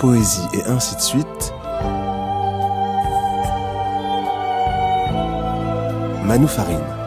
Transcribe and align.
poésie 0.00 0.48
et 0.54 0.64
ainsi 0.64 0.96
de 0.96 1.00
suite, 1.00 1.52
Manu 6.24 6.48
Farine. 6.48 6.99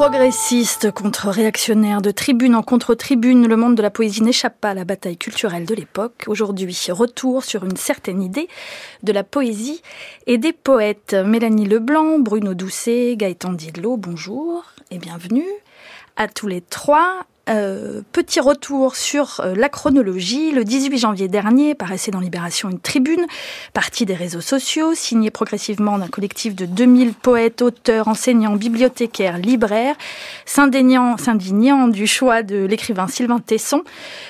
Progressiste 0.00 0.90
contre 0.92 1.28
réactionnaire, 1.28 2.00
de 2.00 2.10
tribune 2.10 2.54
en 2.54 2.62
contre-tribune, 2.62 3.46
le 3.46 3.54
monde 3.54 3.74
de 3.74 3.82
la 3.82 3.90
poésie 3.90 4.22
n'échappe 4.22 4.58
pas 4.58 4.70
à 4.70 4.74
la 4.74 4.86
bataille 4.86 5.18
culturelle 5.18 5.66
de 5.66 5.74
l'époque. 5.74 6.24
Aujourd'hui, 6.26 6.74
retour 6.88 7.44
sur 7.44 7.66
une 7.66 7.76
certaine 7.76 8.22
idée 8.22 8.48
de 9.02 9.12
la 9.12 9.24
poésie 9.24 9.82
et 10.26 10.38
des 10.38 10.54
poètes. 10.54 11.12
Mélanie 11.12 11.66
Leblanc, 11.66 12.18
Bruno 12.18 12.54
Doucet, 12.54 13.14
Gaëtan 13.18 13.52
Didlot, 13.52 13.98
bonjour 13.98 14.64
et 14.90 14.96
bienvenue 14.96 15.44
à 16.16 16.28
tous 16.28 16.46
les 16.46 16.62
trois. 16.62 17.26
Euh, 17.50 18.02
petit 18.12 18.38
retour 18.38 18.94
sur 18.94 19.40
euh, 19.40 19.54
la 19.56 19.68
chronologie. 19.68 20.52
Le 20.52 20.64
18 20.64 20.98
janvier 20.98 21.26
dernier 21.26 21.74
paraissait 21.74 22.12
dans 22.12 22.20
Libération 22.20 22.70
une 22.70 22.78
tribune, 22.78 23.26
partie 23.72 24.06
des 24.06 24.14
réseaux 24.14 24.40
sociaux, 24.40 24.94
signée 24.94 25.32
progressivement 25.32 25.98
d'un 25.98 26.06
collectif 26.06 26.54
de 26.54 26.64
2000 26.64 27.12
poètes, 27.12 27.60
auteurs, 27.60 28.06
enseignants, 28.06 28.54
bibliothécaires, 28.54 29.38
libraires, 29.38 29.96
s'indignant, 30.46 31.16
s'indignant 31.16 31.88
du 31.88 32.06
choix 32.06 32.44
de 32.44 32.64
l'écrivain 32.66 33.08
Sylvain 33.08 33.40
Tesson 33.40 33.82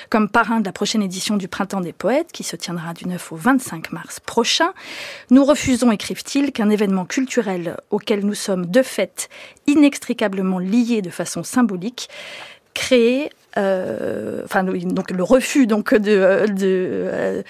comme 0.09 0.31
parrain 0.31 0.61
de 0.61 0.65
la 0.65 0.73
prochaine 0.73 1.03
édition 1.03 1.37
du 1.37 1.47
Printemps 1.47 1.83
des 1.83 1.93
Poètes, 1.93 2.33
qui 2.33 2.43
se 2.43 2.57
tiendra 2.57 2.95
du 2.95 3.07
9 3.07 3.33
au 3.33 3.37
25 3.37 3.93
mars 3.93 4.19
prochain. 4.21 4.73
Nous 5.31 5.45
refusons, 5.45 5.93
écrivent-ils, 5.93 6.53
qu'un 6.53 6.71
événement 6.71 7.05
culturel 7.05 7.77
auquel 7.91 8.25
nous 8.25 8.35
sommes 8.35 8.67
de 8.67 8.83
fait 8.83 9.29
inextricablement 9.67 10.59
liés 10.59 11.03
de 11.03 11.11
façon 11.11 11.43
symbolique 11.43 12.09
créer 12.75 13.31
enfin 13.57 14.65
donc 14.65 15.11
le 15.11 15.23
refus 15.23 15.67
donc 15.67 15.95
de 15.95 16.47
de 16.47 17.01
euh, 17.21 17.43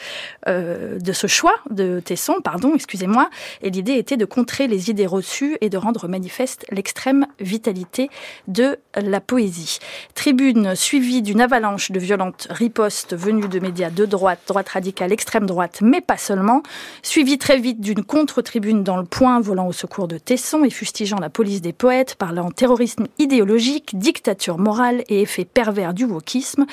euh, 0.48 0.98
de 0.98 1.12
ce 1.12 1.26
choix 1.26 1.54
de 1.70 2.00
Tesson, 2.00 2.36
pardon, 2.42 2.72
excusez-moi. 2.74 3.28
Et 3.62 3.70
l'idée 3.70 3.94
était 3.94 4.16
de 4.16 4.24
contrer 4.24 4.68
les 4.68 4.90
idées 4.90 5.06
reçues 5.06 5.56
et 5.60 5.68
de 5.68 5.76
rendre 5.76 6.08
manifeste 6.08 6.64
l'extrême 6.70 7.26
vitalité 7.40 8.10
de 8.48 8.78
la 8.94 9.20
poésie. 9.20 9.78
Tribune 10.14 10.74
suivie 10.74 11.22
d'une 11.22 11.40
avalanche 11.40 11.90
de 11.90 11.98
violentes 11.98 12.48
ripostes 12.50 13.14
venues 13.14 13.48
de 13.48 13.58
médias 13.58 13.90
de 13.90 14.06
droite, 14.06 14.40
droite 14.46 14.70
radicale, 14.70 15.12
extrême 15.12 15.46
droite, 15.46 15.80
mais 15.82 16.00
pas 16.00 16.16
seulement. 16.16 16.62
Suivie 17.02 17.38
très 17.38 17.58
vite 17.58 17.80
d'une 17.80 18.04
contre-tribune 18.04 18.82
dans 18.82 18.96
le 18.96 19.04
Point 19.04 19.40
volant 19.40 19.66
au 19.66 19.72
secours 19.72 20.08
de 20.08 20.18
Tesson 20.18 20.64
et 20.64 20.70
fustigeant 20.70 21.18
la 21.18 21.30
police 21.30 21.60
des 21.60 21.72
poètes, 21.72 22.14
parlant 22.14 22.50
terrorisme 22.50 23.06
idéologique, 23.18 23.98
dictature 23.98 24.58
morale 24.58 25.02
et 25.08 25.22
effet 25.22 25.44
pervers 25.44 25.89
du 25.92 26.04
wokisme, 26.04 26.66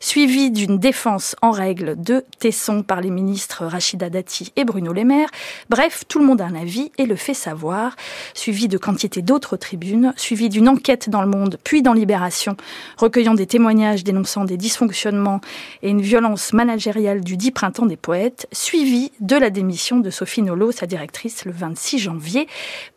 suivi 0.00 0.50
d'une 0.50 0.78
défense 0.78 1.36
en 1.42 1.50
règle 1.50 1.94
de 2.00 2.24
Tesson 2.38 2.82
par 2.82 3.00
les 3.00 3.10
ministres 3.10 3.64
Rachida 3.66 4.10
Dati 4.10 4.52
et 4.56 4.64
Bruno 4.64 4.92
Le 4.92 5.04
Maire. 5.04 5.28
Bref, 5.68 6.04
tout 6.08 6.18
le 6.18 6.24
monde 6.26 6.40
a 6.40 6.46
un 6.46 6.54
avis 6.54 6.92
et 6.98 7.06
le 7.06 7.16
fait 7.16 7.34
savoir, 7.34 7.96
suivi 8.34 8.68
de 8.68 8.78
quantité 8.78 9.22
d'autres 9.22 9.56
tribunes, 9.56 10.12
suivi 10.16 10.48
d'une 10.48 10.68
enquête 10.68 11.08
dans 11.10 11.22
le 11.22 11.28
monde, 11.28 11.58
puis 11.64 11.82
dans 11.82 11.92
Libération, 11.92 12.56
recueillant 12.96 13.34
des 13.34 13.46
témoignages 13.46 14.04
dénonçant 14.04 14.44
des 14.44 14.56
dysfonctionnements 14.56 15.40
et 15.82 15.90
une 15.90 16.02
violence 16.02 16.52
managériale 16.52 17.22
du 17.22 17.36
dit 17.36 17.50
printemps 17.50 17.86
des 17.86 17.96
poètes, 17.96 18.46
suivi 18.52 19.12
de 19.20 19.36
la 19.36 19.50
démission 19.50 19.98
de 19.98 20.10
Sophie 20.10 20.42
Nolot, 20.42 20.72
sa 20.72 20.86
directrice, 20.86 21.44
le 21.44 21.52
26 21.52 21.98
janvier. 21.98 22.48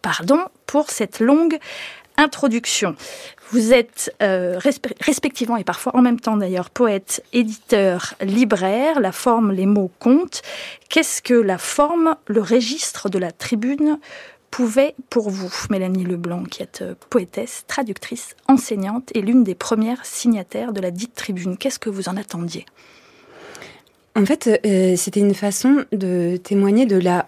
Pardon 0.02 0.40
pour 0.66 0.90
cette 0.90 1.20
longue 1.20 1.58
introduction. 2.18 2.96
Vous 3.52 3.74
êtes 3.74 4.14
euh, 4.22 4.60
respectivement 4.60 5.58
et 5.58 5.64
parfois 5.64 5.96
en 5.96 6.02
même 6.02 6.20
temps 6.20 6.38
d'ailleurs 6.38 6.70
poète, 6.70 7.24
éditeur, 7.34 8.14
libraire. 8.22 9.00
La 9.00 9.12
forme, 9.12 9.52
les 9.52 9.66
mots 9.66 9.92
comptent. 10.00 10.44
Qu'est-ce 10.90 11.22
que 11.22 11.34
la 11.34 11.58
forme, 11.58 12.16
le 12.28 12.42
registre 12.42 13.10
de 13.10 13.18
la 13.18 13.32
tribune 13.32 14.00
pouvait 14.52 14.96
pour 15.10 15.30
vous, 15.30 15.52
Mélanie 15.70 16.04
Leblanc, 16.04 16.44
qui 16.44 16.62
est 16.62 16.82
euh, 16.82 16.94
poétesse, 17.10 17.66
traductrice, 17.68 18.36
enseignante 18.48 19.10
et 19.16 19.22
l'une 19.22 19.44
des 19.44 19.56
premières 19.56 20.06
signataires 20.06 20.72
de 20.72 20.82
la 20.82 20.92
dite 20.92 21.16
tribune 21.16 21.58
Qu'est-ce 21.58 21.80
que 21.80 21.90
vous 21.90 22.10
en 22.10 22.18
attendiez? 22.18 22.66
En 24.16 24.26
fait, 24.26 24.60
euh, 24.66 24.96
c'était 24.96 25.20
une 25.22 25.36
façon 25.36 25.86
de 25.92 26.38
témoigner 26.38 26.86
de 26.86 26.98
la 26.98 27.28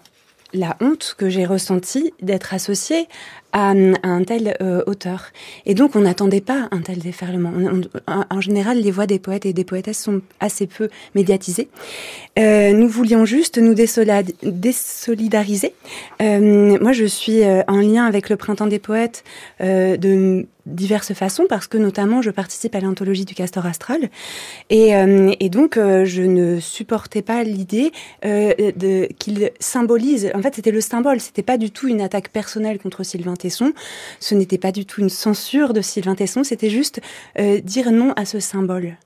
la 0.54 0.76
honte 0.80 1.14
que 1.16 1.28
j'ai 1.28 1.46
ressentie 1.46 2.12
d'être 2.20 2.54
associée 2.54 3.08
à, 3.52 3.70
un 3.70 4.24
tel 4.24 4.56
euh, 4.60 4.82
auteur. 4.86 5.26
Et 5.66 5.74
donc, 5.74 5.96
on 5.96 6.00
n'attendait 6.00 6.40
pas 6.40 6.68
un 6.70 6.80
tel 6.80 6.98
déferlement. 6.98 7.52
en 8.06 8.40
général, 8.40 8.80
les 8.80 8.90
voix 8.90 9.06
des 9.06 9.18
poètes 9.18 9.46
et 9.46 9.52
des 9.52 9.64
poétesses 9.64 10.00
sont 10.00 10.22
assez 10.40 10.66
peu 10.66 10.88
médiatisées. 11.14 11.68
Euh, 12.38 12.72
nous 12.72 12.88
voulions 12.88 13.26
juste 13.26 13.58
nous 13.58 13.74
désolidariser. 13.74 15.74
Euh, 16.22 16.78
moi, 16.80 16.92
je 16.92 17.04
suis 17.04 17.42
euh, 17.42 17.62
en 17.68 17.80
lien 17.80 18.06
avec 18.06 18.30
le 18.30 18.36
Printemps 18.36 18.66
des 18.66 18.78
poètes 18.78 19.24
de 19.60 20.46
diverses 20.64 21.12
façons 21.12 21.46
parce 21.48 21.66
que 21.66 21.76
notamment 21.76 22.22
je 22.22 22.30
participe 22.30 22.76
à 22.76 22.80
l'anthologie 22.80 23.24
du 23.24 23.34
castor 23.34 23.66
astral 23.66 24.10
et, 24.70 24.92
donc 25.48 25.76
je 25.76 26.22
ne 26.22 26.60
supportais 26.60 27.22
pas 27.22 27.42
l'idée 27.42 27.90
qu'il 29.18 29.50
symbolise 29.58 30.30
en 30.34 30.42
fait 30.42 30.54
c'était 30.54 30.70
le 30.70 30.80
symbole 30.80 31.18
c'était 31.18 31.42
pas 31.42 31.58
du 31.58 31.72
tout 31.72 31.88
une 31.88 32.00
attaque 32.00 32.28
personnelle 32.28 32.78
contre 32.78 33.02
Sylvain 33.02 33.34
Tesson. 33.42 33.72
Ce 34.20 34.34
n'était 34.34 34.58
pas 34.58 34.72
du 34.72 34.86
tout 34.86 35.00
une 35.00 35.10
censure 35.10 35.72
de 35.72 35.82
Sylvain 35.82 36.14
Tesson 36.14 36.44
c'était 36.44 36.70
juste 36.70 37.00
dire 37.64 37.90
non 37.90 38.12
à 38.16 38.24
ce 38.24 38.40
symbole 38.40 38.96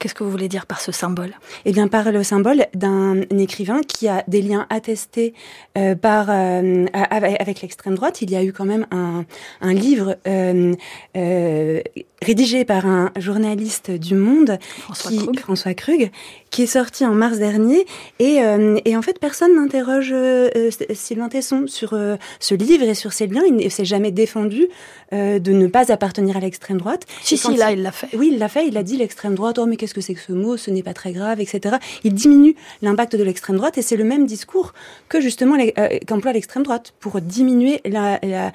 Qu'est-ce 0.00 0.14
que 0.14 0.24
vous 0.24 0.30
voulez 0.30 0.48
dire 0.48 0.64
par 0.64 0.80
ce 0.80 0.92
symbole? 0.92 1.34
Eh 1.66 1.72
bien, 1.72 1.86
par 1.86 2.10
le 2.10 2.22
symbole 2.22 2.64
d'un 2.74 3.20
écrivain 3.38 3.82
qui 3.86 4.08
a 4.08 4.24
des 4.28 4.40
liens 4.40 4.66
attestés 4.70 5.34
euh, 5.76 5.94
par 5.94 6.28
euh, 6.30 6.86
avec 6.94 7.60
l'extrême 7.60 7.96
droite. 7.96 8.22
Il 8.22 8.30
y 8.30 8.36
a 8.36 8.42
eu 8.42 8.54
quand 8.54 8.64
même 8.64 8.86
un, 8.92 9.26
un 9.60 9.74
livre 9.74 10.16
euh, 10.26 10.72
euh, 11.18 11.82
rédigé 12.22 12.64
par 12.64 12.86
un 12.86 13.12
journaliste 13.18 13.90
du 13.90 14.14
Monde, 14.14 14.58
François 14.78 15.10
qui, 15.10 15.18
Krug. 15.18 15.38
François 15.40 15.74
Krug, 15.74 16.10
qui 16.48 16.62
est 16.62 16.66
sorti 16.66 17.04
en 17.04 17.12
mars 17.12 17.36
dernier. 17.36 17.84
Et, 18.20 18.42
euh, 18.42 18.78
et 18.86 18.96
en 18.96 19.02
fait, 19.02 19.18
personne 19.18 19.54
n'interroge 19.54 20.12
euh, 20.14 20.48
Sylvain 20.94 21.28
Tesson 21.28 21.64
sur 21.66 21.94
ce 22.38 22.54
livre 22.54 22.84
et 22.84 22.94
sur 22.94 23.12
ses 23.12 23.26
liens. 23.26 23.42
Il 23.46 23.56
ne 23.56 23.68
s'est 23.68 23.84
jamais 23.84 24.12
défendu 24.12 24.66
euh, 25.12 25.38
de 25.38 25.52
ne 25.52 25.66
pas 25.66 25.92
appartenir 25.92 26.36
à 26.36 26.40
l'extrême 26.40 26.78
droite. 26.78 27.04
Si, 27.22 27.36
si, 27.36 27.56
là, 27.56 27.72
il 27.72 27.82
l'a 27.82 27.92
fait. 27.92 28.08
Oui, 28.16 28.30
il 28.32 28.38
l'a 28.38 28.48
fait. 28.48 28.66
Il 28.66 28.76
a 28.76 28.82
dit 28.82 28.96
l'extrême 28.96 29.34
droite. 29.34 29.58
Oh, 29.58 29.66
mais 29.66 29.76
qu'est-ce 29.76 29.94
que 29.94 30.00
c'est 30.00 30.14
que 30.14 30.20
ce 30.20 30.32
mot 30.32 30.56
Ce 30.56 30.70
n'est 30.70 30.82
pas 30.82 30.94
très 30.94 31.12
grave, 31.12 31.40
etc. 31.40 31.76
Il 32.04 32.14
diminue 32.14 32.54
l'impact 32.82 33.16
de 33.16 33.22
l'extrême 33.22 33.56
droite 33.56 33.78
et 33.78 33.82
c'est 33.82 33.96
le 33.96 34.04
même 34.04 34.26
discours 34.26 34.72
que 35.08 35.20
justement 35.20 35.56
euh, 35.58 35.88
qu'emploie 36.06 36.32
l'extrême 36.32 36.62
droite 36.62 36.94
pour 37.00 37.20
diminuer 37.20 37.80
la, 37.84 38.18
la 38.22 38.52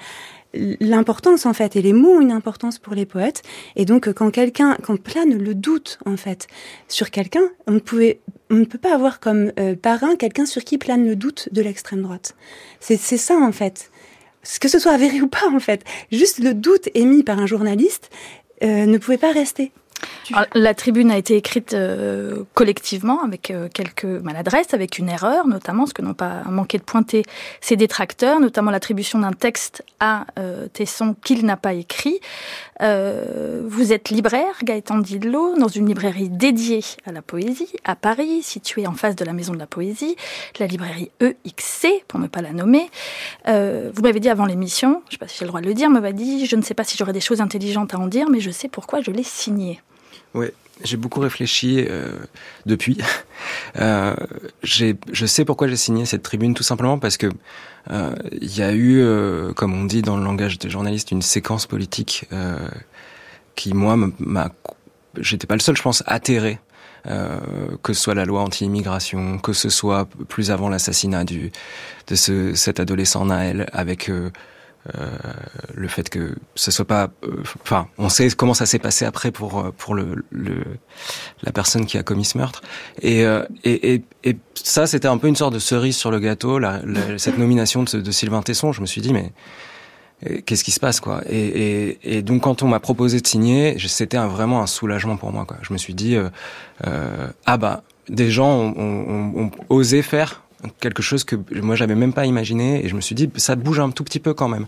l'importance 0.80 1.46
en 1.46 1.52
fait 1.52 1.76
et 1.76 1.82
les 1.82 1.92
mots 1.92 2.16
ont 2.16 2.20
une 2.20 2.32
importance 2.32 2.78
pour 2.78 2.94
les 2.94 3.06
poètes 3.06 3.42
et 3.74 3.84
donc 3.84 4.12
quand 4.12 4.30
quelqu'un 4.30 4.76
quand 4.82 5.00
plane 5.00 5.36
le 5.36 5.54
doute 5.54 5.98
en 6.06 6.16
fait 6.16 6.46
sur 6.88 7.10
quelqu'un 7.10 7.42
on 7.66 7.72
ne 7.72 7.78
pouvait 7.78 8.20
on 8.50 8.54
ne 8.54 8.64
peut 8.64 8.78
pas 8.78 8.94
avoir 8.94 9.20
comme 9.20 9.52
euh, 9.58 9.74
parrain 9.74 10.16
quelqu'un 10.16 10.46
sur 10.46 10.64
qui 10.64 10.78
plane 10.78 11.06
le 11.06 11.16
doute 11.16 11.48
de 11.52 11.62
l'extrême 11.62 12.02
droite 12.02 12.36
c'est 12.80 12.96
c'est 12.96 13.18
ça 13.18 13.36
en 13.36 13.52
fait 13.52 13.90
que 14.60 14.68
ce 14.68 14.78
soit 14.78 14.92
avéré 14.92 15.20
ou 15.20 15.28
pas 15.28 15.48
en 15.52 15.60
fait. 15.60 15.84
Juste 16.12 16.38
le 16.38 16.54
doute 16.54 16.88
émis 16.94 17.22
par 17.22 17.38
un 17.38 17.46
journaliste 17.46 18.10
euh, 18.62 18.86
ne 18.86 18.98
pouvait 18.98 19.18
pas 19.18 19.32
rester 19.32 19.72
La 20.54 20.74
tribune 20.74 21.10
a 21.10 21.18
été 21.18 21.36
écrite 21.36 21.74
euh, 21.74 22.42
collectivement 22.54 23.22
avec 23.22 23.50
euh, 23.50 23.68
quelques 23.72 24.04
maladresses, 24.04 24.74
avec 24.74 24.98
une 24.98 25.08
erreur 25.08 25.46
notamment, 25.46 25.86
ce 25.86 25.94
que 25.94 26.02
n'ont 26.02 26.14
pas 26.14 26.42
manqué 26.50 26.78
de 26.78 26.82
pointer 26.82 27.22
ses 27.60 27.76
détracteurs, 27.76 28.40
notamment 28.40 28.70
l'attribution 28.70 29.20
d'un 29.20 29.32
texte 29.32 29.84
à 30.00 30.26
euh, 30.38 30.66
Tesson 30.68 31.14
qu'il 31.22 31.46
n'a 31.46 31.56
pas 31.56 31.74
écrit. 31.74 32.20
Vous 32.78 33.92
êtes 33.94 34.10
libraire, 34.10 34.54
Gaëtan 34.62 34.98
Didlot, 34.98 35.56
dans 35.58 35.68
une 35.68 35.86
librairie 35.86 36.28
dédiée 36.28 36.84
à 37.06 37.12
la 37.12 37.22
poésie 37.22 37.72
à 37.84 37.96
Paris, 37.96 38.42
située 38.42 38.86
en 38.86 38.92
face 38.92 39.16
de 39.16 39.24
la 39.24 39.32
Maison 39.32 39.54
de 39.54 39.58
la 39.58 39.66
Poésie, 39.66 40.14
la 40.58 40.66
librairie 40.66 41.10
EXC, 41.20 42.04
pour 42.06 42.20
ne 42.20 42.26
pas 42.26 42.42
la 42.42 42.52
nommer. 42.52 42.90
Vous 43.46 44.02
m'avez 44.02 44.20
dit 44.20 44.28
avant 44.28 44.44
l'émission, 44.44 45.02
je 45.08 45.08
ne 45.08 45.12
sais 45.12 45.18
pas 45.18 45.28
si 45.28 45.38
j'ai 45.38 45.44
le 45.46 45.48
droit 45.48 45.62
de 45.62 45.66
le 45.66 45.72
dire, 45.72 45.88
m'avait 45.88 46.12
dit, 46.12 46.44
je 46.44 46.56
ne 46.56 46.62
sais 46.62 46.74
pas 46.74 46.84
si 46.84 46.98
j'aurai 46.98 47.14
des 47.14 47.20
choses 47.20 47.40
intelligentes 47.40 47.94
à 47.94 47.98
en 47.98 48.08
dire, 48.08 48.28
mais 48.28 48.40
je 48.40 48.50
sais 48.50 48.68
pourquoi 48.68 49.00
je 49.00 49.10
l'ai 49.10 49.22
signé. 49.22 49.80
Ouais, 50.36 50.52
j'ai 50.84 50.96
beaucoup 50.96 51.20
réfléchi 51.20 51.84
euh, 51.88 52.12
depuis. 52.66 52.98
Euh, 53.78 54.16
je 54.62 55.26
sais 55.26 55.44
pourquoi 55.44 55.68
j'ai 55.68 55.76
signé 55.76 56.06
cette 56.06 56.22
tribune, 56.22 56.54
tout 56.54 56.62
simplement 56.62 56.98
parce 56.98 57.18
que 57.18 57.30
euh, 57.90 58.14
il 58.32 58.56
y 58.56 58.62
a 58.62 58.72
eu, 58.72 59.00
euh, 59.00 59.52
comme 59.52 59.74
on 59.74 59.84
dit 59.84 60.02
dans 60.02 60.16
le 60.16 60.24
langage 60.24 60.58
des 60.58 60.70
journalistes, 60.70 61.10
une 61.10 61.22
séquence 61.22 61.66
politique 61.66 62.26
euh, 62.32 62.68
qui 63.54 63.74
moi 63.74 63.96
m'a 64.18 64.50
j'étais 65.18 65.46
pas 65.46 65.54
le 65.54 65.60
seul, 65.60 65.76
je 65.76 65.82
pense, 65.82 66.02
atterré. 66.06 66.58
Que 67.04 67.92
ce 67.92 68.00
soit 68.00 68.14
la 68.14 68.24
loi 68.24 68.40
anti-immigration, 68.42 69.38
que 69.38 69.52
ce 69.52 69.68
soit 69.68 70.08
plus 70.28 70.50
avant 70.50 70.68
l'assassinat 70.68 71.22
du 71.22 71.52
de 72.08 72.14
ce, 72.16 72.54
cet 72.54 72.80
adolescent 72.80 73.26
Naël, 73.26 73.68
avec 73.72 74.10
le 75.74 75.88
fait 75.88 76.08
que 76.08 76.34
ce 76.54 76.70
soit 76.70 76.84
pas, 76.84 77.10
euh, 77.24 77.42
enfin, 77.62 77.88
on 77.98 78.08
sait 78.08 78.28
comment 78.30 78.54
ça 78.54 78.66
s'est 78.66 78.78
passé 78.78 79.04
après 79.04 79.30
pour 79.30 79.58
euh, 79.58 79.72
pour 79.76 79.94
le, 79.94 80.24
le, 80.30 80.64
la 81.42 81.52
personne 81.52 81.86
qui 81.86 81.98
a 81.98 82.02
commis 82.02 82.24
ce 82.24 82.38
meurtre. 82.38 82.62
Et 83.02 83.22
et, 83.64 83.94
et, 83.94 84.02
et 84.24 84.36
ça, 84.54 84.86
c'était 84.86 85.08
un 85.08 85.18
peu 85.18 85.28
une 85.28 85.36
sorte 85.36 85.54
de 85.54 85.58
cerise 85.58 85.96
sur 85.96 86.10
le 86.10 86.18
gâteau. 86.18 86.58
La, 86.58 86.80
la, 86.84 87.18
cette 87.18 87.38
nomination 87.38 87.82
de, 87.84 88.10
Sylvain 88.10 88.42
Tesson, 88.42 88.72
je 88.72 88.80
me 88.80 88.86
suis 88.86 89.00
dit 89.00 89.12
mais 89.12 89.32
qu'est-ce 90.44 90.64
qui 90.64 90.72
se 90.72 90.80
passe 90.80 91.00
quoi? 91.00 91.22
Et, 91.28 91.38
et, 91.38 92.16
et, 92.16 92.22
donc 92.22 92.42
quand 92.42 92.62
on 92.62 92.68
m'a 92.68 92.80
proposé 92.80 93.20
de 93.20 93.26
signer, 93.26 93.76
c'était 93.86 94.18
vraiment 94.18 94.62
un 94.62 94.66
soulagement 94.66 95.16
pour 95.16 95.32
moi 95.32 95.44
quoi. 95.44 95.58
Je 95.62 95.72
me 95.72 95.78
suis 95.78 95.94
dit 95.94 96.16
euh, 96.16 97.28
ah 97.44 97.56
bah 97.56 97.82
des 98.08 98.30
gens 98.30 98.50
ont, 98.50 98.74
ont, 98.78 99.42
ont 99.44 99.50
osé 99.68 100.02
faire 100.02 100.45
quelque 100.80 101.02
chose 101.02 101.24
que 101.24 101.36
moi 101.60 101.74
j'avais 101.74 101.94
même 101.94 102.12
pas 102.12 102.26
imaginé 102.26 102.84
et 102.84 102.88
je 102.88 102.96
me 102.96 103.00
suis 103.00 103.14
dit 103.14 103.30
ça 103.36 103.56
bouge 103.56 103.80
un 103.80 103.90
tout 103.90 104.04
petit 104.04 104.20
peu 104.20 104.34
quand 104.34 104.48
même. 104.48 104.66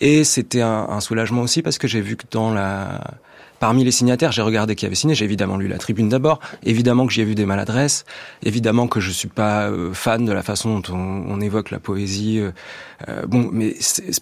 Et 0.00 0.24
c'était 0.24 0.62
un, 0.62 1.00
soulagement 1.00 1.42
aussi 1.42 1.62
parce 1.62 1.78
que 1.78 1.86
j'ai 1.86 2.00
vu 2.00 2.16
que 2.16 2.24
dans 2.30 2.52
la 2.52 3.00
parmi 3.58 3.84
les 3.84 3.90
signataires 3.90 4.32
j'ai 4.32 4.42
regardé 4.42 4.74
qui 4.74 4.86
avait 4.86 4.94
signé. 4.94 5.14
J'ai 5.14 5.24
évidemment 5.24 5.56
lu 5.56 5.68
la 5.68 5.78
tribune 5.78 6.08
d'abord. 6.08 6.40
Évidemment 6.64 7.06
que 7.06 7.12
j'y 7.12 7.20
ai 7.20 7.24
vu 7.24 7.34
des 7.34 7.46
maladresses. 7.46 8.04
Évidemment 8.42 8.88
que 8.88 9.00
je 9.00 9.10
suis 9.10 9.28
pas 9.28 9.68
euh, 9.68 9.92
fan 9.92 10.24
de 10.24 10.32
la 10.32 10.42
façon 10.42 10.78
dont 10.78 10.94
on, 10.94 11.40
évoque 11.40 11.70
la 11.70 11.78
poésie 11.78 12.38
euh, 12.40 12.50
euh 13.08 13.26
bon 13.26 13.50
mais 13.52 13.76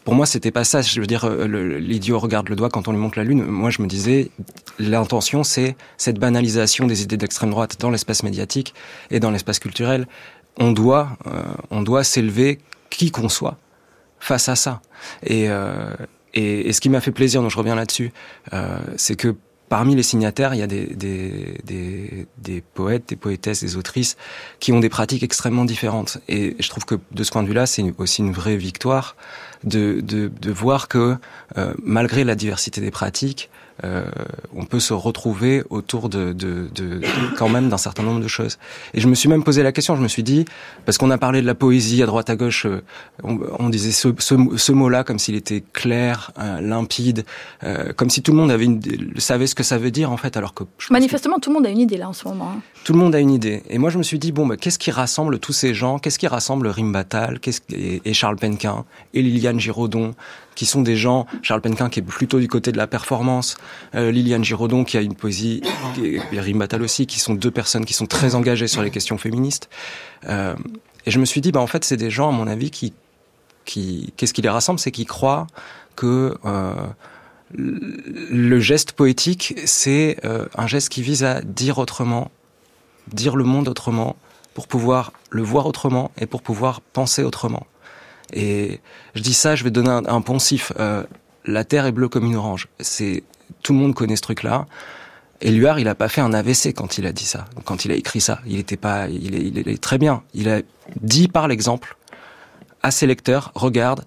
pour 0.04 0.14
moi 0.14 0.26
c'était 0.26 0.50
pas 0.50 0.64
ça. 0.64 0.82
Je 0.82 1.00
veux 1.00 1.06
dire 1.06 1.28
l'idiot 1.28 2.18
regarde 2.18 2.48
le 2.48 2.56
doigt 2.56 2.70
quand 2.70 2.88
on 2.88 2.92
lui 2.92 2.98
montre 2.98 3.18
la 3.18 3.24
lune. 3.24 3.44
Moi 3.44 3.70
je 3.70 3.82
me 3.82 3.86
disais 3.86 4.30
l'intention 4.80 5.44
c'est 5.44 5.76
cette 5.96 6.18
banalisation 6.18 6.86
des 6.86 7.02
idées 7.02 7.16
d'extrême 7.16 7.50
droite 7.50 7.76
dans 7.78 7.90
l'espace 7.90 8.24
médiatique 8.24 8.74
et 9.10 9.20
dans 9.20 9.30
l'espace 9.30 9.60
culturel 9.60 10.06
on 10.58 10.72
doit, 10.72 11.16
euh, 11.26 11.42
on 11.70 11.82
doit 11.82 12.04
s'élever 12.04 12.58
qui 12.90 13.10
qu'on 13.10 13.28
soit 13.28 13.58
face 14.18 14.48
à 14.48 14.56
ça. 14.56 14.80
Et, 15.22 15.48
euh, 15.48 15.94
et, 16.32 16.68
et 16.68 16.72
ce 16.72 16.80
qui 16.80 16.88
m'a 16.88 17.00
fait 17.00 17.12
plaisir, 17.12 17.42
donc 17.42 17.50
je 17.50 17.58
reviens 17.58 17.74
là-dessus, 17.74 18.12
euh, 18.52 18.78
c'est 18.96 19.16
que 19.16 19.34
parmi 19.68 19.96
les 19.96 20.02
signataires, 20.02 20.54
il 20.54 20.60
y 20.60 20.62
a 20.62 20.66
des, 20.66 20.86
des, 20.86 21.58
des, 21.64 22.26
des, 22.38 22.60
poètes, 22.60 23.08
des 23.08 23.16
poétesses, 23.16 23.60
des 23.60 23.76
autrices 23.76 24.16
qui 24.60 24.72
ont 24.72 24.80
des 24.80 24.88
pratiques 24.88 25.22
extrêmement 25.22 25.64
différentes. 25.64 26.18
Et 26.28 26.56
je 26.60 26.68
trouve 26.68 26.84
que 26.84 26.96
de 27.10 27.24
ce 27.24 27.30
point 27.30 27.42
de 27.42 27.48
vue-là, 27.48 27.66
c'est 27.66 27.82
aussi 27.98 28.22
une 28.22 28.32
vraie 28.32 28.56
victoire 28.56 29.16
de, 29.64 30.00
de, 30.00 30.28
de 30.28 30.52
voir 30.52 30.88
que 30.88 31.16
euh, 31.58 31.74
malgré 31.82 32.24
la 32.24 32.34
diversité 32.34 32.80
des 32.80 32.90
pratiques, 32.90 33.50
euh, 33.82 34.04
on 34.54 34.64
peut 34.64 34.78
se 34.78 34.92
retrouver 34.92 35.64
autour 35.70 36.08
de, 36.08 36.32
de, 36.32 36.68
de, 36.74 36.98
de 36.98 37.36
quand 37.36 37.48
même 37.48 37.68
d'un 37.68 37.76
certain 37.76 38.04
nombre 38.04 38.20
de 38.20 38.28
choses. 38.28 38.58
Et 38.92 39.00
je 39.00 39.08
me 39.08 39.14
suis 39.14 39.28
même 39.28 39.42
posé 39.42 39.62
la 39.62 39.72
question, 39.72 39.96
je 39.96 40.02
me 40.02 40.08
suis 40.08 40.22
dit, 40.22 40.44
parce 40.84 40.96
qu'on 40.96 41.10
a 41.10 41.18
parlé 41.18 41.42
de 41.42 41.46
la 41.46 41.56
poésie 41.56 42.02
à 42.02 42.06
droite 42.06 42.30
à 42.30 42.36
gauche, 42.36 42.66
euh, 42.66 42.82
on, 43.24 43.40
on, 43.58 43.68
disait 43.68 43.90
ce, 43.90 44.08
ce, 44.18 44.34
ce 44.56 44.72
mot-là 44.72 45.02
comme 45.02 45.18
s'il 45.18 45.34
était 45.34 45.64
clair, 45.72 46.30
euh, 46.38 46.60
limpide, 46.60 47.24
euh, 47.64 47.92
comme 47.94 48.10
si 48.10 48.22
tout 48.22 48.30
le 48.30 48.38
monde 48.38 48.50
avait 48.50 48.66
une, 48.66 48.80
savait 49.18 49.48
ce 49.48 49.54
que 49.54 49.64
ça 49.64 49.78
veut 49.78 49.90
dire 49.90 50.12
en 50.12 50.16
fait, 50.16 50.36
alors 50.36 50.54
que 50.54 50.64
manifestement 50.90 51.36
que... 51.36 51.40
tout 51.40 51.50
le 51.50 51.54
monde 51.54 51.66
a 51.66 51.70
une 51.70 51.80
idée 51.80 51.96
là 51.96 52.08
en 52.08 52.12
ce 52.12 52.28
moment. 52.28 52.52
Hein. 52.56 52.60
Tout 52.84 52.92
le 52.92 52.98
monde 52.98 53.14
a 53.14 53.18
une 53.18 53.30
idée. 53.30 53.62
Et 53.70 53.78
moi 53.78 53.90
je 53.90 53.98
me 53.98 54.02
suis 54.02 54.18
dit 54.18 54.30
bon, 54.30 54.46
bah, 54.46 54.56
qu'est-ce 54.56 54.78
qui 54.78 54.90
rassemble 54.90 55.38
tous 55.38 55.52
ces 55.52 55.74
gens? 55.74 55.98
Qu'est-ce 55.98 56.18
qui 56.18 56.28
rassemble 56.28 56.68
Rimbatal 56.68 57.40
qu'est-ce 57.40 57.60
et, 57.72 58.02
et 58.04 58.12
Charles 58.14 58.36
Penquin? 58.36 58.84
Et 59.14 59.22
Liliane 59.22 59.58
Giraudon? 59.58 60.14
Qui 60.54 60.66
sont 60.66 60.82
des 60.82 60.96
gens, 60.96 61.26
Charles 61.42 61.60
Penquin 61.60 61.88
qui 61.88 62.00
est 62.00 62.02
plutôt 62.02 62.38
du 62.38 62.48
côté 62.48 62.72
de 62.72 62.76
la 62.76 62.86
performance, 62.86 63.56
euh, 63.94 64.10
Liliane 64.10 64.44
Giraudon 64.44 64.84
qui 64.84 64.96
a 64.96 65.00
une 65.00 65.14
poésie, 65.14 65.62
et 65.98 66.40
Rim 66.40 66.58
Batal 66.58 66.82
aussi, 66.82 67.06
qui 67.06 67.18
sont 67.18 67.34
deux 67.34 67.50
personnes 67.50 67.84
qui 67.84 67.94
sont 67.94 68.06
très 68.06 68.34
engagées 68.34 68.68
sur 68.68 68.82
les 68.82 68.90
questions 68.90 69.18
féministes. 69.18 69.68
Euh, 70.28 70.54
et 71.06 71.10
je 71.10 71.18
me 71.18 71.24
suis 71.24 71.40
dit, 71.40 71.52
bah 71.52 71.60
en 71.60 71.66
fait, 71.66 71.84
c'est 71.84 71.96
des 71.96 72.10
gens, 72.10 72.28
à 72.28 72.32
mon 72.32 72.46
avis, 72.46 72.70
qui, 72.70 72.92
qui, 73.64 74.12
qu'est-ce 74.16 74.32
qui 74.32 74.42
les 74.42 74.48
rassemble, 74.48 74.78
c'est 74.78 74.90
qu'ils 74.90 75.06
croient 75.06 75.46
que 75.96 76.36
euh, 76.44 76.74
le 77.56 78.58
geste 78.60 78.92
poétique, 78.92 79.54
c'est 79.64 80.18
euh, 80.24 80.46
un 80.56 80.66
geste 80.66 80.88
qui 80.88 81.02
vise 81.02 81.24
à 81.24 81.40
dire 81.42 81.78
autrement, 81.78 82.30
dire 83.12 83.36
le 83.36 83.44
monde 83.44 83.68
autrement, 83.68 84.16
pour 84.54 84.66
pouvoir 84.66 85.12
le 85.30 85.42
voir 85.42 85.66
autrement 85.66 86.10
et 86.18 86.26
pour 86.26 86.42
pouvoir 86.42 86.80
penser 86.80 87.22
autrement. 87.22 87.66
Et 88.32 88.80
je 89.14 89.22
dis 89.22 89.34
ça, 89.34 89.54
je 89.54 89.64
vais 89.64 89.70
donner 89.70 89.90
un, 89.90 90.20
poncif. 90.20 90.72
Euh, 90.78 91.04
la 91.44 91.64
terre 91.64 91.86
est 91.86 91.92
bleue 91.92 92.08
comme 92.08 92.24
une 92.24 92.36
orange. 92.36 92.68
C'est 92.80 93.22
tout 93.62 93.72
le 93.72 93.78
monde 93.78 93.94
connaît 93.94 94.16
ce 94.16 94.22
truc-là. 94.22 94.66
Éluard, 95.40 95.78
il 95.78 95.88
a 95.88 95.94
pas 95.94 96.08
fait 96.08 96.20
un 96.20 96.32
AVC 96.32 96.72
quand 96.74 96.96
il 96.96 97.06
a 97.06 97.12
dit 97.12 97.26
ça, 97.26 97.44
quand 97.64 97.84
il 97.84 97.92
a 97.92 97.94
écrit 97.94 98.20
ça. 98.20 98.40
Il 98.46 98.58
était 98.58 98.76
pas, 98.76 99.08
il 99.08 99.34
il 99.34 99.68
est 99.68 99.82
très 99.82 99.98
bien. 99.98 100.22
Il 100.32 100.48
a 100.48 100.62
dit 101.00 101.28
par 101.28 101.48
l'exemple 101.48 101.96
à 102.82 102.90
ses 102.90 103.06
lecteurs 103.06 103.50
regarde, 103.54 104.04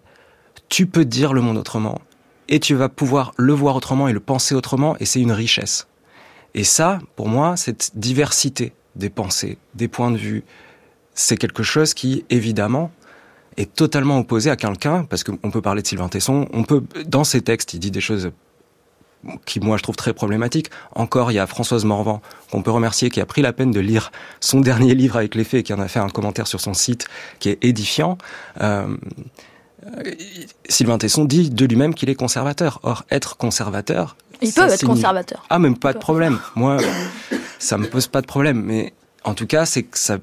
tu 0.70 0.86
peux 0.86 1.04
dire 1.04 1.34
le 1.34 1.42
monde 1.42 1.58
autrement 1.58 2.00
et 2.48 2.60
tu 2.60 2.76
vas 2.76 2.90
pouvoir 2.90 3.34
le 3.36 3.54
voir 3.54 3.76
autrement 3.76 4.08
et 4.08 4.14
le 4.14 4.20
penser 4.20 4.56
autrement 4.56 4.96
et 5.00 5.06
c'est 5.06 5.20
une 5.20 5.32
richesse. 5.32 5.88
Et 6.54 6.64
ça, 6.64 7.00
pour 7.16 7.28
moi, 7.28 7.58
cette 7.58 7.92
diversité 7.96 8.74
des 8.96 9.10
pensées, 9.10 9.58
des 9.74 9.88
points 9.88 10.12
de 10.12 10.18
vue, 10.18 10.44
c'est 11.14 11.38
quelque 11.38 11.64
chose 11.64 11.94
qui, 11.94 12.24
évidemment, 12.30 12.92
est 13.58 13.74
totalement 13.74 14.20
opposé 14.20 14.50
à 14.50 14.56
quelqu'un, 14.56 15.04
parce 15.04 15.24
qu'on 15.24 15.52
peut 15.52 15.62
parler 15.62 15.82
de 15.82 15.88
Sylvain 15.88 16.10
Tesson, 16.10 16.48
on 16.54 16.64
peut, 16.64 16.84
dans 17.06 17.24
ses 17.24 17.42
textes, 17.42 17.74
il 17.74 17.80
dit 17.80 17.92
des 17.92 18.02
choses 18.02 18.32
qui 19.46 19.60
moi 19.60 19.78
je 19.78 19.84
trouve 19.84 19.96
très 19.96 20.14
problématiques. 20.14 20.70
Encore, 20.94 21.32
il 21.32 21.36
y 21.36 21.40
a 21.40 21.48
Françoise 21.48 21.86
Morvan, 21.86 22.22
qu'on 22.52 22.62
peut 22.62 22.72
remercier, 22.72 23.10
qui 23.10 23.20
a 23.20 23.26
pris 23.26 23.42
la 23.42 23.54
peine 23.54 23.72
de 23.72 23.80
lire 23.80 24.12
son 24.40 24.60
dernier 24.62 24.96
livre 24.96 25.18
avec 25.18 25.36
les 25.36 25.44
faits 25.44 25.62
et 25.62 25.64
qui 25.64 25.74
en 25.74 25.80
a 25.80 25.88
fait 25.88 26.00
un 26.00 26.10
commentaire 26.10 26.48
sur 26.48 26.62
son 26.62 26.74
site 26.74 27.08
qui 27.40 27.50
est 27.50 27.64
édifiant. 27.64 28.18
Euh, 28.62 28.96
Sylvain 30.70 30.98
Tesson 30.98 31.26
dit 31.26 31.50
de 31.50 31.66
lui-même 31.66 31.94
qu'il 31.94 32.10
est 32.10 32.16
conservateur. 32.16 32.80
Or, 32.84 33.06
être 33.10 33.38
conservateur... 33.38 34.18
Il 34.42 34.54
peut 34.54 34.62
être 34.70 34.86
conservateur. 34.86 35.46
Ah, 35.50 35.58
même 35.58 35.78
pas 35.78 35.94
de 35.94 35.98
problème. 35.98 36.40
Moi, 36.56 36.78
ça 37.58 37.78
me 37.80 37.88
pose 37.88 38.06
pas 38.06 38.22
de 38.22 38.28
problème. 38.28 38.62
Mais 38.62 38.94
en 39.24 39.34
tout 39.34 39.48
cas, 39.48 39.66
c'est 39.66 39.82
que 39.82 39.98
ça 39.98 40.20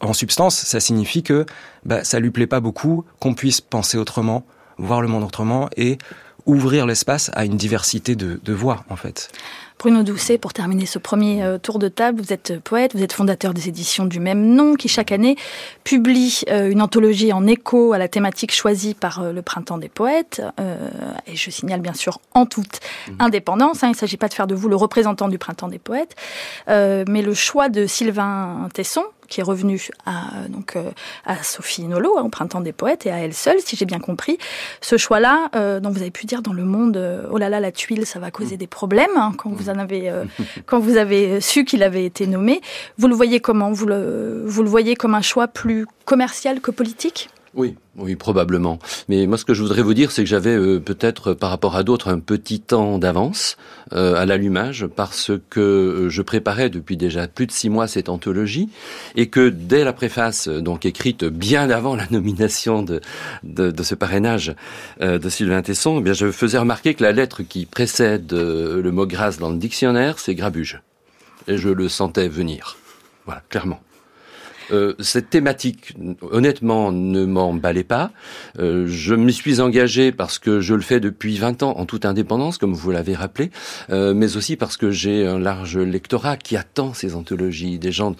en 0.00 0.12
substance, 0.12 0.56
ça 0.56 0.80
signifie 0.80 1.22
que 1.22 1.46
bah, 1.84 2.04
ça 2.04 2.20
lui 2.20 2.30
plaît 2.30 2.46
pas 2.46 2.60
beaucoup 2.60 3.04
qu'on 3.20 3.34
puisse 3.34 3.60
penser 3.60 3.98
autrement, 3.98 4.44
voir 4.78 5.00
le 5.00 5.08
monde 5.08 5.24
autrement 5.24 5.68
et 5.76 5.98
ouvrir 6.46 6.86
l'espace 6.86 7.30
à 7.34 7.44
une 7.44 7.56
diversité 7.56 8.16
de, 8.16 8.40
de 8.42 8.52
voix, 8.52 8.84
en 8.90 8.96
fait. 8.96 9.30
Bruno 9.78 10.02
Doucet, 10.02 10.38
pour 10.38 10.52
terminer 10.52 10.86
ce 10.86 10.98
premier 10.98 11.42
euh, 11.42 11.58
tour 11.58 11.78
de 11.78 11.88
table, 11.88 12.20
vous 12.20 12.32
êtes 12.32 12.58
poète, 12.60 12.94
vous 12.94 13.02
êtes 13.02 13.12
fondateur 13.12 13.52
des 13.52 13.68
éditions 13.68 14.06
du 14.06 14.20
même 14.20 14.54
nom, 14.54 14.76
qui 14.76 14.88
chaque 14.88 15.12
année 15.12 15.36
publie 15.82 16.42
euh, 16.48 16.70
une 16.70 16.80
anthologie 16.80 17.32
en 17.32 17.46
écho 17.46 17.92
à 17.92 17.98
la 17.98 18.08
thématique 18.08 18.52
choisie 18.52 18.94
par 18.94 19.20
euh, 19.20 19.32
le 19.32 19.42
Printemps 19.42 19.78
des 19.78 19.88
poètes. 19.88 20.40
Et 21.26 21.36
je 21.36 21.50
signale 21.50 21.80
bien 21.80 21.92
sûr 21.92 22.20
en 22.32 22.46
toute 22.46 22.80
mmh. 23.08 23.12
indépendance, 23.18 23.82
hein, 23.82 23.88
il 23.88 23.92
ne 23.92 23.96
s'agit 23.96 24.16
pas 24.16 24.28
de 24.28 24.34
faire 24.34 24.46
de 24.46 24.54
vous 24.54 24.68
le 24.68 24.76
représentant 24.76 25.28
du 25.28 25.38
Printemps 25.38 25.68
des 25.68 25.78
poètes, 25.78 26.14
mais 26.68 27.22
le 27.22 27.34
choix 27.34 27.68
de 27.68 27.86
Sylvain 27.86 28.68
Tesson, 28.72 29.04
qui 29.28 29.40
est 29.40 29.44
revenue 29.44 29.88
à, 30.06 30.48
donc, 30.48 30.76
euh, 30.76 30.90
à 31.24 31.42
Sophie 31.42 31.84
Nolot, 31.84 32.18
hein, 32.18 32.22
au 32.22 32.28
Printemps 32.28 32.60
des 32.60 32.72
Poètes, 32.72 33.06
et 33.06 33.10
à 33.10 33.18
elle 33.18 33.34
seule, 33.34 33.60
si 33.60 33.76
j'ai 33.76 33.84
bien 33.84 33.98
compris. 33.98 34.38
Ce 34.80 34.96
choix-là, 34.96 35.50
euh, 35.54 35.80
dont 35.80 35.90
vous 35.90 36.00
avez 36.00 36.10
pu 36.10 36.26
dire 36.26 36.42
dans 36.42 36.52
le 36.52 36.64
monde, 36.64 36.96
euh, 36.96 37.26
oh 37.30 37.38
là 37.38 37.48
là, 37.48 37.60
la 37.60 37.72
tuile, 37.72 38.06
ça 38.06 38.18
va 38.18 38.30
causer 38.30 38.56
des 38.56 38.66
problèmes, 38.66 39.16
hein, 39.16 39.32
quand, 39.36 39.50
vous 39.50 39.70
en 39.70 39.78
avez, 39.78 40.10
euh, 40.10 40.24
quand 40.66 40.78
vous 40.78 40.96
avez 40.96 41.40
su 41.40 41.64
qu'il 41.64 41.82
avait 41.82 42.04
été 42.04 42.26
nommé. 42.26 42.60
Vous 42.98 43.08
le 43.08 43.14
voyez 43.14 43.40
comment? 43.40 43.72
Vous 43.72 43.86
le, 43.86 44.44
vous 44.46 44.62
le 44.62 44.68
voyez 44.68 44.96
comme 44.96 45.14
un 45.14 45.22
choix 45.22 45.48
plus 45.48 45.86
commercial 46.04 46.60
que 46.60 46.70
politique? 46.70 47.28
Oui, 47.56 47.76
oui, 47.96 48.16
probablement. 48.16 48.80
Mais 49.08 49.26
moi, 49.26 49.38
ce 49.38 49.44
que 49.44 49.54
je 49.54 49.62
voudrais 49.62 49.82
vous 49.82 49.94
dire, 49.94 50.10
c'est 50.10 50.24
que 50.24 50.28
j'avais 50.28 50.56
euh, 50.56 50.80
peut-être, 50.80 51.34
par 51.34 51.50
rapport 51.50 51.76
à 51.76 51.84
d'autres, 51.84 52.08
un 52.08 52.18
petit 52.18 52.58
temps 52.58 52.98
d'avance 52.98 53.56
euh, 53.92 54.16
à 54.16 54.26
l'allumage, 54.26 54.86
parce 54.86 55.30
que 55.50 55.60
euh, 55.60 56.08
je 56.08 56.22
préparais 56.22 56.68
depuis 56.68 56.96
déjà 56.96 57.28
plus 57.28 57.46
de 57.46 57.52
six 57.52 57.70
mois 57.70 57.86
cette 57.86 58.08
anthologie, 58.08 58.70
et 59.14 59.28
que 59.28 59.48
dès 59.48 59.84
la 59.84 59.92
préface, 59.92 60.48
donc 60.48 60.84
écrite 60.84 61.24
bien 61.24 61.70
avant 61.70 61.94
la 61.94 62.06
nomination 62.10 62.82
de, 62.82 63.00
de, 63.44 63.70
de 63.70 63.82
ce 63.84 63.94
parrainage 63.94 64.54
euh, 65.00 65.18
de 65.18 65.28
Sylvain 65.28 65.62
Tesson, 65.62 65.98
eh 66.00 66.02
bien, 66.02 66.12
je 66.12 66.32
faisais 66.32 66.58
remarquer 66.58 66.94
que 66.94 67.04
la 67.04 67.12
lettre 67.12 67.42
qui 67.42 67.66
précède 67.66 68.32
euh, 68.32 68.82
le 68.82 68.90
mot 68.90 69.06
grâce 69.06 69.38
dans 69.38 69.50
le 69.50 69.58
dictionnaire, 69.58 70.18
c'est 70.18 70.34
grabuge. 70.34 70.80
Et 71.46 71.56
je 71.56 71.68
le 71.68 71.88
sentais 71.88 72.28
venir. 72.28 72.78
Voilà, 73.26 73.42
clairement. 73.48 73.80
Euh, 74.70 74.94
cette 74.98 75.30
thématique, 75.30 75.94
honnêtement, 76.22 76.92
ne 76.92 77.24
m'emballait 77.24 77.84
pas. 77.84 78.12
Euh, 78.58 78.86
je 78.86 79.14
m'y 79.14 79.32
suis 79.32 79.60
engagé 79.60 80.12
parce 80.12 80.38
que 80.38 80.60
je 80.60 80.74
le 80.74 80.80
fais 80.80 81.00
depuis 81.00 81.36
20 81.36 81.62
ans 81.62 81.78
en 81.78 81.86
toute 81.86 82.04
indépendance, 82.04 82.58
comme 82.58 82.74
vous 82.74 82.90
l'avez 82.90 83.14
rappelé, 83.14 83.50
euh, 83.90 84.14
mais 84.14 84.36
aussi 84.36 84.56
parce 84.56 84.76
que 84.76 84.90
j'ai 84.90 85.26
un 85.26 85.38
large 85.38 85.78
lectorat 85.78 86.36
qui 86.36 86.56
attend 86.56 86.94
ces 86.94 87.14
anthologies, 87.14 87.78
des 87.78 87.92
gens 87.92 88.14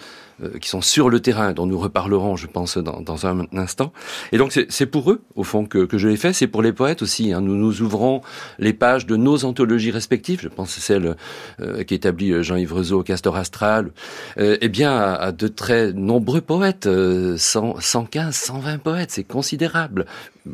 qui 0.61 0.69
sont 0.69 0.81
sur 0.81 1.09
le 1.09 1.19
terrain, 1.19 1.53
dont 1.53 1.65
nous 1.65 1.79
reparlerons, 1.79 2.35
je 2.35 2.47
pense, 2.47 2.77
dans, 2.77 3.01
dans 3.01 3.25
un 3.25 3.45
instant. 3.53 3.93
Et 4.31 4.37
donc 4.37 4.57
c'est 4.69 4.85
pour 4.85 5.11
eux, 5.11 5.21
au 5.35 5.43
fond, 5.43 5.65
que, 5.65 5.85
que 5.85 5.97
je 5.97 6.07
l'ai 6.07 6.17
fait. 6.17 6.33
C'est 6.33 6.47
pour 6.47 6.61
les 6.61 6.73
poètes 6.73 7.01
aussi. 7.01 7.33
Hein. 7.33 7.41
Nous 7.41 7.55
nous 7.55 7.81
ouvrons 7.81 8.21
les 8.59 8.73
pages 8.73 9.05
de 9.05 9.15
nos 9.15 9.45
anthologies 9.45 9.91
respectives. 9.91 10.39
Je 10.41 10.49
pense 10.49 10.71
celle 10.71 11.15
euh, 11.59 11.83
qui 11.83 11.93
établit 11.93 12.43
Jean-Yves 12.43 12.73
Rezeau, 12.73 13.03
Castor 13.03 13.35
Astral. 13.35 13.91
Euh, 14.37 14.57
eh 14.61 14.69
bien, 14.69 14.95
à, 14.95 15.13
à, 15.13 15.31
de 15.31 15.47
très 15.47 15.93
nombreux 15.93 16.41
poètes, 16.41 16.87
100, 17.37 17.79
115, 17.79 18.35
120 18.35 18.77
poètes, 18.79 19.11
c'est 19.11 19.23
considérable. 19.23 20.05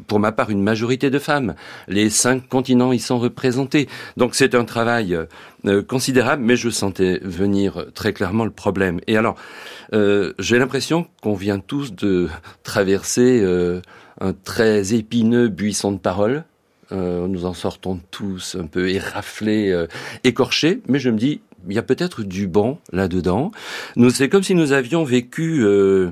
Pour 0.07 0.19
ma 0.19 0.31
part, 0.31 0.49
une 0.49 0.63
majorité 0.63 1.09
de 1.09 1.19
femmes. 1.19 1.55
Les 1.87 2.09
cinq 2.09 2.47
continents 2.47 2.93
y 2.93 2.99
sont 2.99 3.19
représentés. 3.19 3.89
Donc 4.17 4.35
c'est 4.35 4.55
un 4.55 4.63
travail 4.63 5.17
euh, 5.65 5.83
considérable, 5.83 6.43
mais 6.43 6.55
je 6.55 6.69
sentais 6.69 7.19
venir 7.23 7.85
très 7.93 8.13
clairement 8.13 8.45
le 8.45 8.51
problème. 8.51 8.99
Et 9.07 9.17
alors, 9.17 9.35
euh, 9.93 10.33
j'ai 10.39 10.57
l'impression 10.59 11.07
qu'on 11.21 11.33
vient 11.33 11.59
tous 11.59 11.93
de 11.93 12.29
traverser 12.63 13.41
euh, 13.41 13.81
un 14.19 14.33
très 14.33 14.93
épineux 14.93 15.47
buisson 15.47 15.91
de 15.91 15.99
paroles. 15.99 16.43
nous 16.91 17.45
en 17.45 17.53
sortons 17.53 17.99
tous 18.11 18.57
un 18.59 18.67
peu 18.67 18.89
éraflés, 18.89 19.85
écorchés, 20.23 20.81
mais 20.87 20.99
je 20.99 21.09
me 21.09 21.17
dis, 21.17 21.41
il 21.67 21.75
y 21.75 21.79
a 21.79 21.83
peut-être 21.83 22.23
du 22.23 22.47
bon 22.47 22.77
là-dedans. 22.91 23.51
Nous, 23.95 24.09
c'est 24.09 24.29
comme 24.29 24.43
si 24.43 24.55
nous 24.55 24.71
avions 24.71 25.03
vécu 25.03 25.63
euh, 25.63 26.11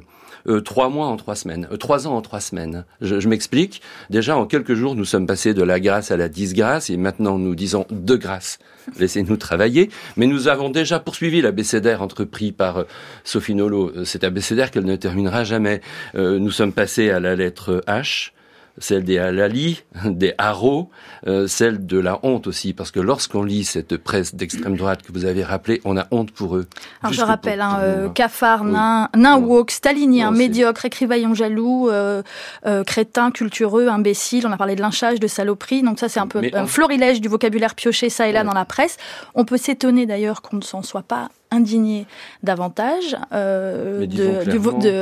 trois 0.57 0.89
mois 0.89 1.07
en 1.07 1.17
trois 1.17 1.35
semaines, 1.35 1.67
euh, 1.71 1.77
trois 1.77 2.07
ans 2.07 2.15
en 2.15 2.21
trois 2.21 2.39
semaines. 2.39 2.85
Je, 3.01 3.19
je 3.19 3.29
m'explique. 3.29 3.81
Déjà, 4.09 4.35
en 4.35 4.45
quelques 4.45 4.73
jours, 4.73 4.95
nous 4.95 5.05
sommes 5.05 5.27
passés 5.27 5.53
de 5.53 5.63
la 5.63 5.79
grâce 5.79 6.11
à 6.11 6.17
la 6.17 6.29
disgrâce, 6.29 6.89
et 6.89 6.97
maintenant 6.97 7.37
nous 7.37 7.55
disons 7.55 7.85
de 7.91 8.15
grâce. 8.15 8.59
Laissez-nous 8.99 9.37
travailler. 9.37 9.89
Mais 10.17 10.25
nous 10.25 10.47
avons 10.47 10.69
déjà 10.69 10.99
poursuivi 10.99 11.41
l'abécédaire 11.41 12.01
entrepris 12.01 12.51
par 12.51 12.77
euh, 12.77 12.83
Sophie 13.23 13.55
Nolot. 13.55 14.05
Cet 14.05 14.23
abécédaire 14.23 14.71
qu'elle 14.71 14.85
ne 14.85 14.95
terminera 14.95 15.43
jamais. 15.43 15.81
nous 16.15 16.51
sommes 16.51 16.73
passés 16.73 17.09
à 17.11 17.19
la 17.19 17.35
lettre 17.35 17.83
H 17.87 18.31
celle 18.79 19.03
des 19.03 19.17
halali, 19.17 19.83
des 20.05 20.33
haros, 20.37 20.89
euh, 21.27 21.47
celle 21.47 21.85
de 21.85 21.99
la 21.99 22.19
honte 22.23 22.47
aussi, 22.47 22.73
parce 22.73 22.91
que 22.91 22.99
lorsqu'on 22.99 23.43
lit 23.43 23.63
cette 23.63 23.97
presse 23.97 24.35
d'extrême 24.35 24.75
droite 24.75 25.01
que 25.03 25.11
vous 25.11 25.25
avez 25.25 25.43
rappelée, 25.43 25.81
on 25.85 25.97
a 25.97 26.07
honte 26.11 26.31
pour 26.31 26.55
eux. 26.55 26.67
Alors 27.03 27.13
je 27.13 27.21
rappelle, 27.21 27.61
hein, 27.61 27.79
euh, 27.81 28.09
cafard, 28.09 28.63
nain, 28.63 29.09
nain 29.15 29.37
woke, 29.37 29.71
stalinien, 29.71 30.31
médiocre, 30.31 30.85
écrivaillon 30.85 31.33
jaloux, 31.33 31.89
euh, 31.89 32.23
euh, 32.65 32.83
crétin, 32.83 33.31
cultureux, 33.31 33.87
imbécile, 33.87 34.47
on 34.47 34.51
a 34.51 34.57
parlé 34.57 34.75
de 34.75 34.81
lynchage, 34.81 35.19
de 35.19 35.27
saloperie, 35.27 35.83
donc 35.83 35.99
ça 35.99 36.09
c'est 36.09 36.19
un 36.19 36.27
peu 36.27 36.41
un 36.53 36.65
florilège 36.65 37.21
du 37.21 37.27
vocabulaire 37.27 37.75
pioché 37.75 38.09
ça 38.09 38.27
et 38.27 38.31
là 38.31 38.43
dans 38.43 38.53
la 38.53 38.65
presse. 38.65 38.97
On 39.35 39.45
peut 39.45 39.57
s'étonner 39.57 40.05
d'ailleurs 40.05 40.41
qu'on 40.41 40.57
ne 40.57 40.61
s'en 40.61 40.81
soit 40.81 41.03
pas 41.03 41.29
indigné 41.51 42.05
davantage 42.43 43.15
euh, 43.33 44.05
de, 44.05 44.43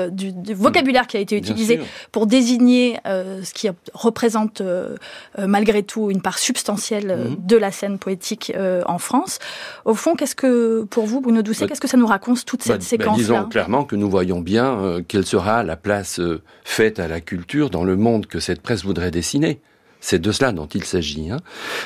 du, 0.09 0.31
du, 0.31 0.53
vocabulaire 0.53 1.07
qui 1.07 1.17
a 1.17 1.19
été 1.19 1.35
utilisé 1.35 1.79
pour 2.11 2.25
désigner 2.25 2.99
euh, 3.05 3.43
ce 3.43 3.53
qui 3.53 3.69
représente 3.93 4.61
euh, 4.61 4.95
euh, 5.39 5.47
malgré 5.47 5.83
tout 5.83 6.09
une 6.09 6.21
part 6.21 6.37
substantielle 6.37 7.11
euh, 7.11 7.29
mhm. 7.29 7.37
de 7.45 7.57
la 7.57 7.71
scène 7.71 7.99
poétique 7.99 8.53
en 8.85 8.97
France. 8.97 9.39
Au 9.85 9.93
fond, 9.93 10.15
qu'est-ce 10.15 10.35
que, 10.35 10.83
pour 10.83 11.05
vous, 11.05 11.21
Bruno 11.21 11.41
Doucet, 11.41 11.61
bah, 11.61 11.69
qu'est-ce 11.69 11.81
que 11.81 11.87
ça 11.87 11.97
nous 11.97 12.07
raconte 12.07 12.45
toute 12.45 12.63
cette 12.63 12.73
bah, 12.73 12.77
bah 12.77 12.85
séquence-là 12.85 13.17
Disons 13.17 13.45
clairement 13.45 13.83
que 13.83 13.95
nous 13.95 14.09
voyons 14.09 14.39
bien 14.39 15.01
quelle 15.07 15.25
sera 15.25 15.63
la 15.63 15.75
place 15.75 16.19
faite 16.63 16.99
à 16.99 17.07
la 17.07 17.21
culture 17.21 17.69
dans 17.69 17.83
le 17.83 17.95
monde 17.95 18.25
que 18.27 18.39
cette 18.39 18.61
presse 18.61 18.83
voudrait 18.83 19.11
dessiner. 19.11 19.59
C'est 20.09 20.19
de 20.19 20.31
cela 20.31 20.53
dont 20.53 20.67
il 20.67 20.85
s'agit. 20.85 21.31
Hein. 21.31 21.41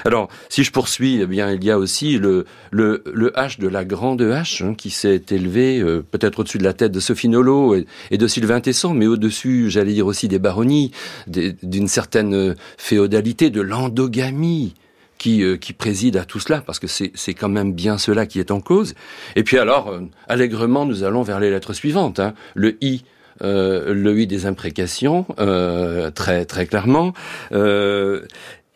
Alors, 0.05 0.29
si 0.47 0.63
je 0.63 0.71
poursuis, 0.71 1.21
eh 1.23 1.25
bien, 1.25 1.51
il 1.53 1.63
y 1.63 1.71
a 1.71 1.79
aussi 1.79 2.19
le, 2.19 2.45
le, 2.69 3.01
le 3.11 3.31
H 3.31 3.59
de 3.59 3.67
la 3.67 3.83
grande 3.83 4.21
H 4.21 4.63
hein, 4.63 4.75
qui 4.75 4.91
s'est 4.91 5.23
élevé 5.31 5.79
euh, 5.79 6.03
peut-être 6.03 6.37
au-dessus 6.37 6.59
de 6.59 6.63
la 6.63 6.73
tête 6.73 6.91
de 6.91 6.99
Sophie 6.99 7.29
Nolot 7.29 7.77
et, 8.11 8.17
de 8.19 8.27
Sylvain 8.27 8.61
Tesson, 8.61 8.93
mais 8.93 9.07
au-dessus, 9.07 9.71
j'allais 9.71 9.93
dire 9.93 10.05
aussi 10.05 10.27
des 10.27 10.37
baronnies, 10.37 10.91
d'une 11.25 11.87
certaine 11.87 12.55
féodalité, 12.77 13.49
de 13.49 13.61
l'endogamie. 13.61 14.75
Qui, 15.17 15.43
euh, 15.43 15.55
qui, 15.55 15.73
préside 15.73 16.17
à 16.17 16.25
tout 16.25 16.39
cela, 16.39 16.61
parce 16.61 16.79
que 16.79 16.87
c'est 16.87 17.33
quand 17.35 17.47
même 17.47 17.73
bien 17.73 17.99
cela 17.99 18.25
qui 18.25 18.39
est 18.39 18.49
en 18.49 18.59
cause. 18.59 18.95
Et 19.35 19.43
puis 19.43 19.59
alors, 19.59 19.89
euh, 19.89 19.99
allègrement, 20.27 20.83
nous 20.83 21.03
allons 21.03 21.21
vers 21.21 21.39
les 21.39 21.51
lettres 21.51 21.73
suivantes. 21.73 22.19
Hein. 22.19 22.33
Le 22.55 22.83
I 22.83 23.03
euh, 23.41 23.93
le 23.93 24.19
I 24.19 24.27
des 24.27 24.45
imprécations, 24.45 25.25
euh, 25.39 26.11
très 26.11 26.45
très 26.45 26.65
clairement, 26.65 27.13
euh, 27.51 28.25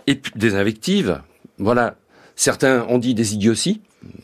et 0.08 0.20
des 0.36 0.56
invectives. 0.56 1.22
Voilà. 1.58 1.96
Certains 2.36 2.86
ont 2.90 2.98
dit 2.98 3.14
des 3.14 3.34
idioties. 3.34 3.82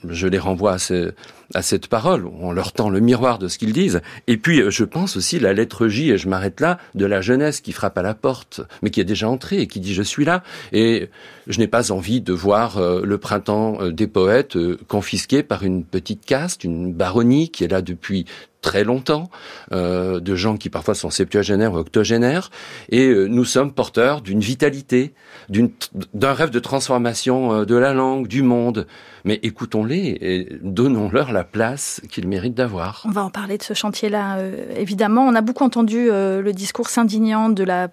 Je 0.07 0.27
les 0.27 0.37
renvoie 0.37 0.73
à, 0.73 0.77
ce, 0.77 1.13
à 1.55 1.63
cette 1.63 1.87
parole. 1.87 2.27
On 2.39 2.51
leur 2.51 2.71
tend 2.71 2.89
le 2.89 2.99
miroir 2.99 3.39
de 3.39 3.47
ce 3.47 3.57
qu'ils 3.57 3.73
disent. 3.73 4.01
Et 4.27 4.37
puis, 4.37 4.61
je 4.69 4.83
pense 4.83 5.15
aussi 5.15 5.39
la 5.39 5.53
lettre 5.53 5.87
J, 5.87 6.11
et 6.11 6.17
je 6.19 6.27
m'arrête 6.27 6.59
là, 6.59 6.77
de 6.93 7.05
la 7.05 7.21
jeunesse 7.21 7.61
qui 7.61 7.71
frappe 7.71 7.97
à 7.97 8.03
la 8.03 8.13
porte, 8.13 8.61
mais 8.83 8.91
qui 8.91 8.99
est 8.99 9.05
déjà 9.05 9.27
entrée 9.27 9.59
et 9.59 9.67
qui 9.67 9.79
dit 9.79 9.95
je 9.95 10.03
suis 10.03 10.23
là. 10.23 10.43
Et 10.71 11.09
je 11.47 11.57
n'ai 11.57 11.67
pas 11.67 11.91
envie 11.91 12.21
de 12.21 12.33
voir 12.33 12.79
le 12.79 13.17
printemps 13.17 13.89
des 13.89 14.07
poètes 14.07 14.57
confisqué 14.87 15.41
par 15.41 15.63
une 15.63 15.83
petite 15.83 16.25
caste, 16.25 16.63
une 16.63 16.93
baronnie 16.93 17.49
qui 17.49 17.63
est 17.63 17.69
là 17.69 17.81
depuis 17.81 18.25
très 18.61 18.83
longtemps, 18.83 19.29
euh, 19.71 20.19
de 20.19 20.35
gens 20.35 20.55
qui 20.55 20.69
parfois 20.69 20.93
sont 20.93 21.09
septuagénaires 21.09 21.73
ou 21.73 21.77
octogénaires, 21.77 22.51
et 22.89 23.07
euh, 23.07 23.25
nous 23.25 23.43
sommes 23.43 23.73
porteurs 23.73 24.21
d'une 24.21 24.39
vitalité, 24.39 25.13
d'un 25.49 26.33
rêve 26.33 26.51
de 26.51 26.59
transformation 26.59 27.53
euh, 27.53 27.65
de 27.65 27.75
la 27.75 27.93
langue, 27.93 28.27
du 28.27 28.43
monde. 28.43 28.85
Mais 29.25 29.39
écoutons-les 29.43 30.17
et 30.21 30.57
donnons-leur 30.61 31.31
la 31.31 31.43
place 31.43 32.01
qu'ils 32.09 32.27
méritent 32.27 32.55
d'avoir. 32.55 33.03
On 33.05 33.11
va 33.11 33.23
en 33.23 33.29
parler 33.29 33.57
de 33.57 33.63
ce 33.63 33.73
chantier-là, 33.75 34.39
évidemment. 34.75 35.27
On 35.27 35.35
a 35.35 35.41
beaucoup 35.41 35.63
entendu 35.63 36.07
le 36.07 36.51
discours 36.53 36.89
s'indignant 36.89 37.49
de 37.49 37.63
la 37.63 37.89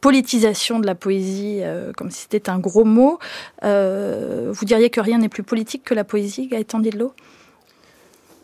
politisation 0.00 0.80
de 0.80 0.86
la 0.86 0.94
poésie, 0.94 1.60
comme 1.98 2.10
si 2.10 2.22
c'était 2.22 2.48
un 2.48 2.58
gros 2.58 2.86
mot. 2.86 3.18
vous 3.62 4.64
diriez 4.64 4.88
que 4.88 5.02
rien 5.02 5.18
n'est 5.18 5.28
plus 5.28 5.42
politique 5.42 5.84
que 5.84 5.92
la 5.92 6.04
poésie, 6.04 6.48
Gaëtan 6.48 6.78
Didlot 6.78 7.12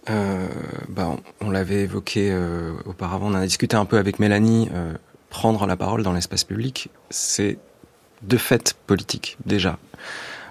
euh, 0.08 0.46
bah, 0.88 1.16
on, 1.40 1.50
l'avait 1.50 1.82
évoqué 1.82 2.30
euh, 2.30 2.72
auparavant, 2.84 3.26
on 3.26 3.30
en 3.30 3.34
a 3.34 3.46
discuté 3.46 3.76
un 3.76 3.84
peu 3.84 3.98
avec 3.98 4.18
Mélanie. 4.18 4.68
Euh, 4.72 4.94
prendre 5.30 5.66
la 5.66 5.76
parole 5.76 6.02
dans 6.02 6.12
l'espace 6.12 6.44
public, 6.44 6.88
c'est 7.10 7.58
de 8.22 8.36
fait 8.36 8.74
politique 8.86 9.36
déjà. 9.44 9.78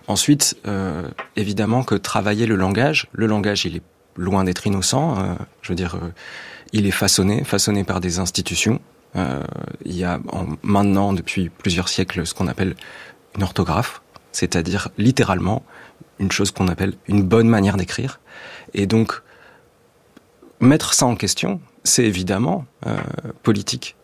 Ensuite, 0.08 0.58
euh, 0.68 1.10
évidemment 1.36 1.84
que 1.84 1.96
travailler 1.96 2.46
le 2.46 2.56
langage, 2.56 3.08
le 3.14 3.26
langage 3.26 3.66
il 3.66 3.78
est 3.78 3.82
loin 4.18 4.44
d'être 4.44 4.68
innocent. 4.68 5.18
Euh, 5.18 5.36
je 5.62 5.70
veux 5.70 5.76
dire, 5.76 5.98
il 6.74 6.86
est 6.86 6.92
façonné, 6.92 7.44
façonné 7.44 7.84
par 7.84 8.02
des 8.02 8.20
institutions. 8.20 8.80
il 9.16 9.96
y 9.96 10.04
a 10.04 10.20
en, 10.32 10.48
maintenant 10.62 11.14
depuis 11.14 11.50
plusieurs 11.50 11.88
siècles 11.88 12.26
ce 12.28 12.34
qu'on 12.34 12.48
appelle 12.48 12.76
une 13.36 13.44
orthographe, 13.44 14.02
c'est-à-dire 14.34 14.90
littéralement 14.98 15.64
une 16.20 16.32
chose 16.32 16.52
qu'on 16.52 16.68
appelle 16.68 16.94
une 17.08 17.24
bonne 17.24 17.48
manière 17.48 17.78
d'écrire. 17.78 18.20
Et 18.74 18.86
donc 18.88 19.22
mettre 20.66 20.94
ça 20.94 21.06
en 21.06 21.16
question, 21.16 21.60
c'est 21.84 22.04
évidemment 22.04 22.66
euh, 22.88 22.98
politique. 23.44 23.96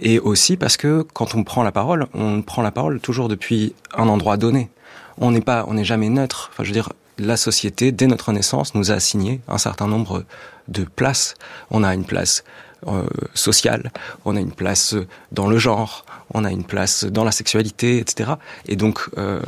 Et 0.00 0.18
aussi 0.18 0.56
parce 0.56 0.76
que 0.76 1.06
quand 1.14 1.34
on 1.34 1.44
prend 1.44 1.62
la 1.62 1.72
parole, 1.72 2.06
on 2.14 2.42
prend 2.42 2.62
la 2.62 2.70
parole 2.70 3.00
toujours 3.00 3.28
depuis 3.28 3.74
un 3.94 4.08
endroit 4.08 4.36
donné. 4.36 4.70
On 5.18 5.30
n'est 5.30 5.40
pas, 5.40 5.64
on 5.68 5.74
n'est 5.74 5.84
jamais 5.84 6.10
neutre. 6.10 6.50
Enfin, 6.52 6.64
je 6.64 6.68
veux 6.68 6.74
dire, 6.74 6.92
la 7.18 7.36
société, 7.36 7.92
dès 7.92 8.06
notre 8.06 8.32
naissance, 8.32 8.74
nous 8.74 8.90
a 8.90 8.94
assigné 8.94 9.40
un 9.48 9.58
certain 9.58 9.86
nombre 9.86 10.24
de 10.68 10.84
places. 10.84 11.34
On 11.70 11.82
a 11.82 11.94
une 11.94 12.04
place 12.04 12.44
euh, 12.86 13.04
sociale, 13.32 13.90
on 14.26 14.36
a 14.36 14.40
une 14.40 14.52
place 14.52 14.94
dans 15.32 15.48
le 15.48 15.56
genre, 15.56 16.04
on 16.34 16.44
a 16.44 16.50
une 16.50 16.64
place 16.64 17.04
dans 17.04 17.24
la 17.24 17.32
sexualité, 17.32 17.98
etc. 17.98 18.32
Et 18.68 18.76
donc, 18.76 19.00
euh, 19.16 19.40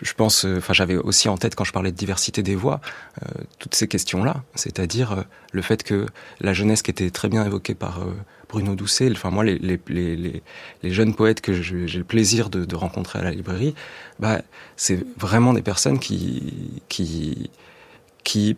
je 0.00 0.14
pense, 0.14 0.44
euh, 0.44 0.58
enfin 0.58 0.72
j'avais 0.72 0.96
aussi 0.96 1.28
en 1.28 1.36
tête 1.36 1.54
quand 1.54 1.64
je 1.64 1.72
parlais 1.72 1.92
de 1.92 1.96
diversité 1.96 2.42
des 2.42 2.54
voix, 2.54 2.80
euh, 3.22 3.42
toutes 3.58 3.74
ces 3.74 3.88
questions-là, 3.88 4.42
c'est-à-dire 4.54 5.24
le 5.52 5.62
fait 5.62 5.82
que 5.82 6.06
la 6.40 6.52
jeunesse 6.52 6.82
qui 6.82 6.90
était 6.90 7.10
très 7.10 7.28
bien 7.28 7.44
évoquée 7.44 7.74
par 7.74 8.00
Bruno 8.48 8.74
Doucet, 8.74 9.10
enfin 9.12 9.30
moi 9.30 9.44
les, 9.44 10.42
jeunes 10.82 11.14
poètes 11.14 11.40
que 11.40 11.52
j'ai 11.52 11.98
le 11.98 12.04
plaisir 12.04 12.50
de, 12.50 12.64
de, 12.64 12.76
rencontrer 12.76 13.20
à 13.20 13.22
la 13.22 13.30
librairie, 13.30 13.74
bah, 14.18 14.42
c'est 14.76 15.04
vraiment 15.16 15.52
des 15.52 15.62
personnes 15.62 15.98
qui, 15.98 16.82
qui, 16.88 17.50
qui 18.24 18.56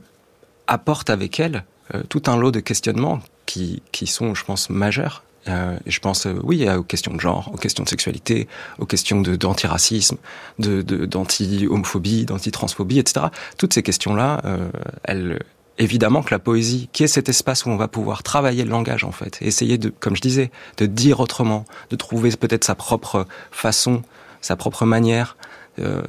apportent 0.66 1.10
avec 1.10 1.40
elles 1.40 1.64
tout 2.08 2.22
un 2.26 2.36
lot 2.36 2.50
de 2.50 2.60
questionnements 2.60 3.20
qui, 3.44 3.82
qui 3.92 4.06
sont, 4.06 4.34
je 4.34 4.44
pense, 4.44 4.70
majeurs 4.70 5.22
euh, 5.48 5.76
je 5.86 5.98
pense, 6.00 6.26
euh, 6.26 6.38
oui, 6.42 6.68
aux 6.70 6.82
questions 6.82 7.12
de 7.12 7.20
genre, 7.20 7.50
aux 7.52 7.56
questions 7.56 7.84
de 7.84 7.88
sexualité, 7.88 8.48
aux 8.78 8.86
questions 8.86 9.20
d'antiracisme, 9.20 10.16
de, 10.58 10.82
d'anti-homophobie, 10.82 12.24
d'anti-transphobie, 12.24 12.98
etc. 12.98 13.26
Toutes 13.58 13.74
ces 13.74 13.82
questions-là, 13.82 14.40
euh, 14.44 14.70
elles, 15.04 15.40
évidemment 15.78 16.22
que 16.22 16.32
la 16.32 16.38
poésie, 16.38 16.88
qui 16.92 17.04
est 17.04 17.08
cet 17.08 17.28
espace 17.28 17.66
où 17.66 17.70
on 17.70 17.76
va 17.76 17.88
pouvoir 17.88 18.22
travailler 18.22 18.64
le 18.64 18.70
langage, 18.70 19.04
en 19.04 19.12
fait, 19.12 19.38
essayer 19.42 19.76
de, 19.76 19.90
comme 19.90 20.16
je 20.16 20.22
disais, 20.22 20.50
de 20.78 20.86
dire 20.86 21.20
autrement, 21.20 21.64
de 21.90 21.96
trouver 21.96 22.30
peut-être 22.30 22.64
sa 22.64 22.74
propre 22.74 23.26
façon, 23.50 24.02
sa 24.40 24.56
propre 24.56 24.84
manière 24.84 25.36
Euh, 25.80 26.02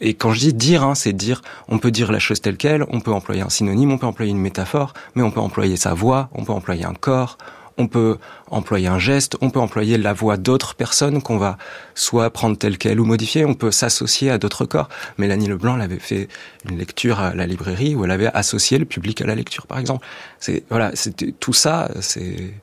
et 0.00 0.14
quand 0.14 0.32
je 0.32 0.38
dis 0.38 0.54
dire, 0.54 0.84
hein, 0.84 0.94
c'est 0.94 1.12
dire, 1.12 1.42
on 1.68 1.78
peut 1.78 1.90
dire 1.90 2.12
la 2.12 2.20
chose 2.20 2.40
telle 2.40 2.56
quelle, 2.56 2.84
on 2.90 3.00
peut 3.00 3.12
employer 3.12 3.42
un 3.42 3.48
synonyme, 3.48 3.90
on 3.90 3.98
peut 3.98 4.06
employer 4.06 4.30
une 4.30 4.38
métaphore, 4.38 4.94
mais 5.14 5.22
on 5.22 5.30
peut 5.30 5.40
employer 5.40 5.76
sa 5.76 5.92
voix, 5.92 6.28
on 6.32 6.44
peut 6.44 6.52
employer 6.52 6.84
un 6.84 6.94
corps, 6.94 7.36
on 7.78 7.86
peut 7.86 8.18
employer 8.50 8.88
un 8.88 8.98
geste, 8.98 9.36
on 9.40 9.50
peut 9.50 9.60
employer 9.60 9.98
la 9.98 10.12
voix 10.12 10.36
d'autres 10.36 10.74
personnes 10.74 11.22
qu'on 11.22 11.38
va 11.38 11.58
soit 11.94 12.30
prendre 12.30 12.56
telle 12.56 12.78
quelle 12.78 13.00
ou 13.00 13.04
modifier, 13.04 13.44
on 13.44 13.54
peut 13.54 13.70
s'associer 13.70 14.30
à 14.30 14.38
d'autres 14.38 14.64
corps. 14.64 14.88
Mélanie 15.18 15.48
Leblanc 15.48 15.76
l'avait 15.76 15.98
fait 15.98 16.28
une 16.68 16.78
lecture 16.78 17.20
à 17.20 17.34
la 17.34 17.46
librairie 17.46 17.94
où 17.94 18.04
elle 18.04 18.10
avait 18.10 18.30
associé 18.32 18.78
le 18.78 18.84
public 18.84 19.20
à 19.20 19.26
la 19.26 19.34
lecture, 19.34 19.66
par 19.66 19.78
exemple. 19.78 20.06
C'est 20.38 20.64
voilà, 20.68 20.90
c'était 20.94 21.32
tout 21.32 21.52
ça. 21.52 21.90
C'est, 22.00 22.54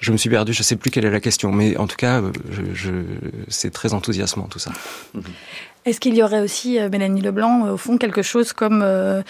je 0.00 0.12
me 0.12 0.16
suis 0.16 0.30
perdu, 0.30 0.52
je 0.52 0.62
sais 0.62 0.76
plus 0.76 0.90
quelle 0.90 1.04
est 1.04 1.10
la 1.10 1.20
question, 1.20 1.52
mais 1.52 1.76
en 1.76 1.86
tout 1.86 1.96
cas, 1.96 2.22
je, 2.50 2.62
je 2.74 2.90
c'est 3.48 3.70
très 3.70 3.94
enthousiasmant 3.94 4.48
tout 4.48 4.58
ça. 4.58 4.72
Est-ce 5.84 6.00
qu'il 6.00 6.14
y 6.14 6.22
aurait 6.22 6.40
aussi, 6.40 6.78
euh, 6.78 6.88
Mélanie 6.88 7.20
Leblanc, 7.20 7.68
au 7.72 7.76
fond, 7.76 7.98
quelque 7.98 8.22
chose 8.22 8.52
comme, 8.52 8.82
euh, 8.82 9.22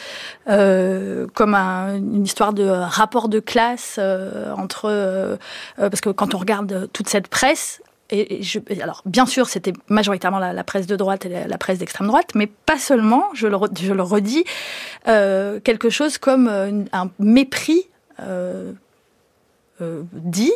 euh, 0.49 1.27
comme 1.35 1.55
un, 1.55 1.97
une 1.97 2.25
histoire 2.25 2.53
de 2.53 2.65
rapport 2.65 3.29
de 3.29 3.41
classe 3.41 3.97
euh, 3.99 4.53
entre... 4.57 4.85
Euh, 4.87 5.37
parce 5.77 6.01
que 6.01 6.11
quand 6.11 6.35
on 6.35 6.39
regarde 6.39 6.89
toute 6.93 7.09
cette 7.09 7.29
presse, 7.29 7.83
et, 8.11 8.43
je, 8.43 8.61
alors, 8.83 9.03
bien 9.07 9.27
sûr, 9.27 9.49
c'était 9.49 9.73
majoritairement 9.89 10.39
la, 10.39 10.65
presse 10.65 10.87
de 10.87 10.95
droite 10.95 11.27
et 11.27 11.49
la, 11.49 11.59
presse 11.59 11.79
d'extrême 11.79 12.07
droite, 12.07 12.31
mais 12.35 12.47
pas 12.47 12.79
seulement, 12.79 13.25
je 13.35 13.47
le, 13.47 13.57
je 13.81 13.93
le 13.93 14.03
redis, 14.03 14.45
quelque 15.07 15.91
chose 15.91 16.19
comme 16.19 16.49
un 16.49 17.11
mépris 17.19 17.89
euh, 18.21 18.73
dit, 20.13 20.53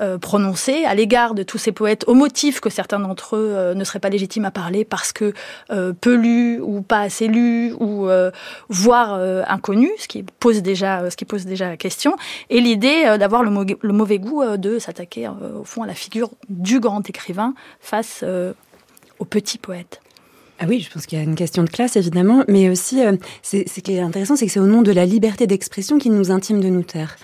euh, 0.00 0.18
prononcé 0.18 0.84
à 0.84 0.94
l'égard 0.94 1.34
de 1.34 1.42
tous 1.42 1.58
ces 1.58 1.72
poètes 1.72 2.04
au 2.06 2.14
motif 2.14 2.60
que 2.60 2.70
certains 2.70 3.00
d'entre 3.00 3.36
eux 3.36 3.52
euh, 3.54 3.74
ne 3.74 3.84
seraient 3.84 3.98
pas 3.98 4.10
légitimes 4.10 4.44
à 4.44 4.50
parler 4.50 4.84
parce 4.84 5.12
que 5.12 5.32
euh, 5.70 5.92
peu 5.98 6.14
lus 6.14 6.60
ou 6.60 6.82
pas 6.82 7.00
assez 7.00 7.28
lus 7.28 7.72
ou 7.80 8.08
euh, 8.08 8.30
voire 8.68 9.14
inconnus, 9.48 9.90
ce 9.98 10.08
qui 10.08 10.22
pose 10.22 10.62
déjà 10.62 11.10
ce 11.10 11.16
qui 11.16 11.24
pose 11.24 11.44
déjà 11.46 11.68
la 11.68 11.76
question, 11.76 12.16
et 12.50 12.60
l'idée 12.60 13.16
d'avoir 13.18 13.42
le, 13.42 13.50
mauvais 13.92 14.18
goût 14.18 14.44
de 14.56 14.78
s'attaquer 14.78 15.28
au 15.28 15.64
fond 15.64 15.82
à 15.82 15.86
la 15.86 15.94
figure 15.94 16.30
du 16.48 16.80
grand 16.80 17.08
écrivain 17.08 17.54
face 17.80 18.24
aux 19.18 19.24
petits 19.24 19.58
poètes. 19.58 20.00
Ah 20.60 20.64
oui, 20.68 20.80
je 20.80 20.90
pense 20.90 21.06
qu'il 21.06 21.18
y 21.18 21.20
a 21.20 21.24
une 21.24 21.36
question 21.36 21.62
de 21.62 21.70
classe, 21.70 21.94
évidemment, 21.94 22.42
mais 22.48 22.68
aussi, 22.68 23.04
euh, 23.04 23.16
ce 23.42 23.80
qui 23.80 23.92
est 23.92 24.00
intéressant, 24.00 24.34
c'est 24.34 24.46
que 24.46 24.52
c'est 24.52 24.58
au 24.58 24.66
nom 24.66 24.82
de 24.82 24.90
la 24.90 25.06
liberté 25.06 25.46
d'expression 25.46 25.98
qui 25.98 26.10
nous 26.10 26.32
intime 26.32 26.60
de 26.60 26.68
nous 26.68 26.82
taire. 26.82 27.16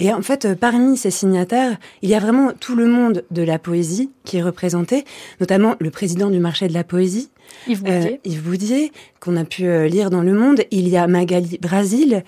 Et 0.00 0.12
en 0.12 0.22
fait, 0.22 0.54
parmi 0.54 0.96
ces 0.96 1.10
signataires, 1.10 1.76
il 2.00 2.08
y 2.08 2.14
a 2.14 2.20
vraiment 2.20 2.52
tout 2.58 2.74
le 2.74 2.86
monde 2.86 3.22
de 3.30 3.42
la 3.42 3.58
poésie 3.58 4.10
qui 4.24 4.38
est 4.38 4.42
représenté, 4.42 5.04
notamment 5.40 5.76
le 5.78 5.90
président 5.90 6.30
du 6.30 6.40
marché 6.40 6.68
de 6.68 6.72
la 6.72 6.84
poésie, 6.84 7.28
Yves 7.66 7.82
Boudier, 7.82 8.12
euh, 8.14 8.16
Yves 8.24 8.42
Boudier 8.42 8.92
qu'on 9.20 9.36
a 9.36 9.44
pu 9.44 9.66
euh, 9.66 9.86
lire 9.86 10.10
dans 10.10 10.22
Le 10.22 10.32
Monde. 10.32 10.62
Il 10.70 10.88
y 10.88 10.96
a 10.96 11.06
Magali 11.06 11.58
Brasil. 11.58 12.24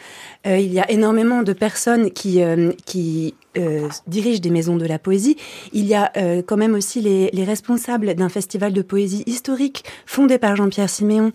Euh, 0.46 0.58
il 0.58 0.72
y 0.72 0.80
a 0.80 0.90
énormément 0.90 1.42
de 1.42 1.52
personnes 1.52 2.10
qui, 2.10 2.42
euh, 2.42 2.72
qui 2.84 3.34
dirigent 4.06 4.40
des 4.40 4.48
maisons 4.48 4.76
de 4.76 4.86
la 4.86 4.98
poésie. 4.98 5.36
Il 5.74 5.84
y 5.84 5.94
a 5.94 6.10
quand 6.46 6.56
même 6.56 6.72
aussi 6.72 7.02
les, 7.02 7.28
les 7.34 7.44
responsables 7.44 8.14
d'un 8.14 8.30
festival 8.30 8.72
de 8.72 8.80
poésie 8.80 9.24
historique 9.26 9.84
fondé 10.06 10.38
par 10.38 10.56
Jean-Pierre 10.56 10.88
Siméon, 10.88 11.32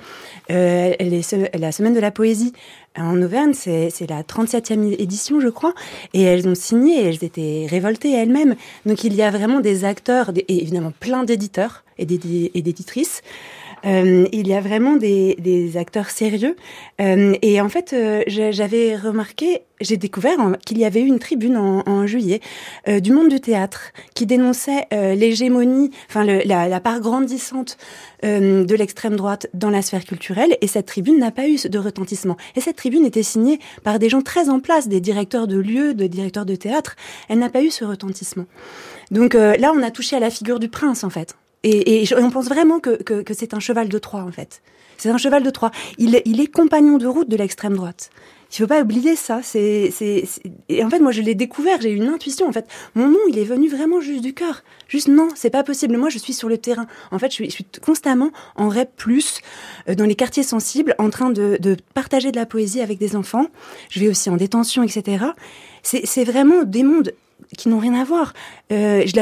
les, 0.50 1.22
la 1.54 1.72
Semaine 1.72 1.94
de 1.94 2.00
la 2.00 2.10
poésie 2.10 2.54
en 2.98 3.22
Auvergne, 3.22 3.54
c'est 3.54 4.10
la 4.10 4.24
37e 4.24 4.96
édition, 5.00 5.40
je 5.40 5.50
crois, 5.50 5.74
et 6.14 6.24
elles 6.24 6.48
ont 6.48 6.56
signé, 6.56 7.04
elles 7.04 7.24
étaient 7.24 7.68
révoltées 7.70 8.12
elles-mêmes. 8.12 8.56
Donc 8.86 9.04
il 9.04 9.14
y 9.14 9.22
a 9.22 9.32
vraiment 9.32 9.60
des 9.60 9.86
acteurs, 9.86 10.32
et 10.36 10.62
évidemment 10.62 10.94
plein 11.00 11.24
d'éditeurs 11.24 11.84
et 11.98 12.06
d'éditrices. 12.06 13.22
Euh, 13.88 14.28
il 14.32 14.48
y 14.48 14.54
a 14.54 14.60
vraiment 14.60 14.96
des, 14.96 15.36
des 15.40 15.78
acteurs 15.78 16.10
sérieux. 16.10 16.56
Euh, 17.00 17.36
et 17.42 17.62
en 17.62 17.70
fait, 17.70 17.94
euh, 17.94 18.24
j'avais 18.28 18.96
remarqué, 18.96 19.62
j'ai 19.80 19.98
découvert 19.98 20.38
qu'il 20.66 20.78
y 20.78 20.86
avait 20.86 21.02
eu 21.02 21.06
une 21.06 21.20
tribune 21.20 21.56
en, 21.56 21.84
en 21.88 22.06
juillet 22.06 22.42
euh, 22.88 23.00
du 23.00 23.12
monde 23.12 23.30
du 23.30 23.40
théâtre 23.40 23.92
qui 24.14 24.26
dénonçait 24.26 24.88
euh, 24.94 25.16
l'hégémonie, 25.16 25.92
enfin 26.10 26.26
la, 26.26 26.68
la, 26.68 26.80
part 26.80 27.00
grandissante 27.00 27.78
euh, 28.26 28.66
de 28.66 28.76
l'extrême 28.76 29.16
droite 29.16 29.48
dans 29.54 29.70
la 29.70 29.82
sphère 29.82 30.04
culturelle. 30.04 30.58
Et 30.62 30.68
cette 30.68 30.88
tribune 30.88 31.20
n'a 31.20 31.32
pas 31.32 31.48
eu 31.48 31.58
de 31.58 31.80
retentissement. 31.80 32.36
Et 32.56 32.62
cette 32.62 32.76
tribune 32.76 33.06
était 33.06 33.24
signée 33.24 33.60
par 33.84 34.00
des 34.00 34.10
gens 34.10 34.22
très 34.22 34.50
en 34.50 34.60
place, 34.60 34.88
des 34.88 35.00
directeurs 35.00 35.48
de 35.48 35.58
lieux, 35.58 35.94
des 35.94 36.10
directeurs 36.10 36.46
de 36.46 36.56
théâtre. 36.56 36.96
Elle 37.30 37.40
n'a 37.40 37.50
pas 37.50 37.64
eu 37.64 37.70
ce 37.70 37.86
retentissement. 37.86 38.46
Donc 39.12 39.34
là, 39.36 39.72
on 39.74 39.82
a 39.82 39.92
touché 39.92 40.18
à 40.18 40.20
la 40.20 40.30
figure 40.30 40.60
du 40.60 40.68
prince, 40.68 41.06
en 41.06 41.10
fait. 41.10 41.36
Et, 41.68 42.06
on 42.16 42.30
pense 42.30 42.48
vraiment 42.48 42.80
que, 42.80 43.00
c'est 43.34 43.54
un 43.54 43.60
cheval 43.60 43.90
de 43.90 44.00
Troie, 44.00 44.22
en 44.22 44.32
fait. 44.32 44.62
C'est 44.98 45.10
un 45.10 45.18
cheval 45.18 45.44
de 45.44 45.50
Troie. 45.50 45.72
Il, 45.98 46.16
est 46.16 46.52
compagnon 46.52 46.98
de 46.98 47.08
route 47.08 47.30
de 47.30 47.36
l'extrême 47.36 47.76
droite. 47.76 48.10
Il 48.50 48.62
faut 48.62 48.68
pas 48.68 48.82
oublier 48.82 49.18
ça. 49.18 49.42
C'est, 49.44 49.92
et 50.70 50.84
en 50.84 50.90
fait, 50.90 51.00
moi, 51.00 51.12
je 51.12 51.22
l'ai 51.22 51.36
découvert. 51.36 51.82
J'ai 51.82 51.92
eu 51.92 51.98
une 51.98 52.08
intuition. 52.08 52.48
En 52.48 52.54
fait, 52.54 52.66
mon 52.96 53.10
nom, 53.10 53.20
il 53.28 53.38
est 53.38 53.44
venu 53.44 53.68
vraiment 53.68 54.00
juste 54.00 54.22
du 54.22 54.34
cœur. 54.34 54.64
Juste 54.88 55.10
non, 55.10 55.28
c'est 55.36 55.50
pas 55.50 55.64
possible. 55.64 55.98
Moi, 55.98 56.10
je 56.10 56.18
suis 56.18 56.34
sur 56.34 56.48
le 56.48 56.58
terrain. 56.58 56.88
En 57.12 57.20
fait, 57.20 57.30
je 57.36 57.44
suis, 57.50 57.66
constamment 57.82 58.32
en 58.56 58.70
REP 58.70 58.96
plus 58.96 59.42
euh, 59.90 59.96
dans 59.96 60.06
les 60.06 60.16
quartiers 60.16 60.44
sensibles, 60.44 60.96
en 60.98 61.10
train 61.10 61.30
de, 61.30 61.58
partager 61.94 62.32
de 62.32 62.38
la 62.38 62.46
poésie 62.46 62.80
avec 62.80 62.98
des 62.98 63.18
enfants. 63.18 63.48
Je 63.90 64.00
vais 64.00 64.08
aussi 64.08 64.30
en 64.30 64.38
détention, 64.38 64.84
etc. 64.84 65.26
C'est 65.84 66.24
vraiment 66.24 66.64
des 66.64 66.84
mondes 66.84 67.14
qui 67.58 67.70
n'ont 67.70 67.80
rien 67.80 67.94
à 67.94 68.04
voir. 68.04 68.34
Euh, 68.72 69.04
je 69.06 69.16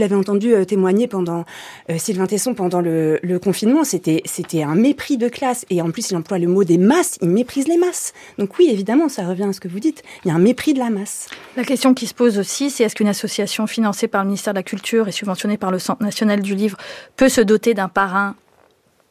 l'avais 0.00 0.14
entendu 0.14 0.52
euh, 0.52 0.64
témoigner 0.64 1.06
pendant 1.06 1.44
euh, 1.90 1.98
Sylvain 1.98 2.26
Tesson 2.26 2.54
pendant 2.54 2.80
le, 2.80 3.18
le 3.22 3.38
confinement. 3.38 3.84
C'était 3.84 4.22
c'était 4.24 4.62
un 4.62 4.74
mépris 4.74 5.16
de 5.16 5.28
classe 5.28 5.64
et 5.70 5.80
en 5.80 5.90
plus 5.90 6.10
il 6.10 6.16
emploie 6.16 6.38
le 6.38 6.46
mot 6.46 6.64
des 6.64 6.78
masses. 6.78 7.18
Il 7.22 7.30
méprise 7.30 7.68
les 7.68 7.78
masses. 7.78 8.12
Donc 8.38 8.58
oui, 8.58 8.68
évidemment, 8.70 9.08
ça 9.08 9.26
revient 9.26 9.44
à 9.44 9.52
ce 9.52 9.60
que 9.60 9.68
vous 9.68 9.80
dites. 9.80 10.02
Il 10.24 10.28
y 10.28 10.30
a 10.30 10.34
un 10.34 10.40
mépris 10.40 10.74
de 10.74 10.78
la 10.78 10.90
masse. 10.90 11.28
La 11.56 11.64
question 11.64 11.94
qui 11.94 12.06
se 12.06 12.14
pose 12.14 12.38
aussi, 12.38 12.70
c'est 12.70 12.84
est-ce 12.84 12.94
qu'une 12.94 13.08
association 13.08 13.66
financée 13.66 14.08
par 14.08 14.22
le 14.22 14.28
ministère 14.28 14.52
de 14.52 14.58
la 14.58 14.62
Culture 14.62 15.08
et 15.08 15.12
subventionnée 15.12 15.56
par 15.56 15.70
le 15.70 15.78
Centre 15.78 16.02
national 16.02 16.42
du 16.42 16.54
livre 16.54 16.76
peut 17.16 17.28
se 17.28 17.40
doter 17.40 17.74
d'un 17.74 17.88
parrain 17.88 18.36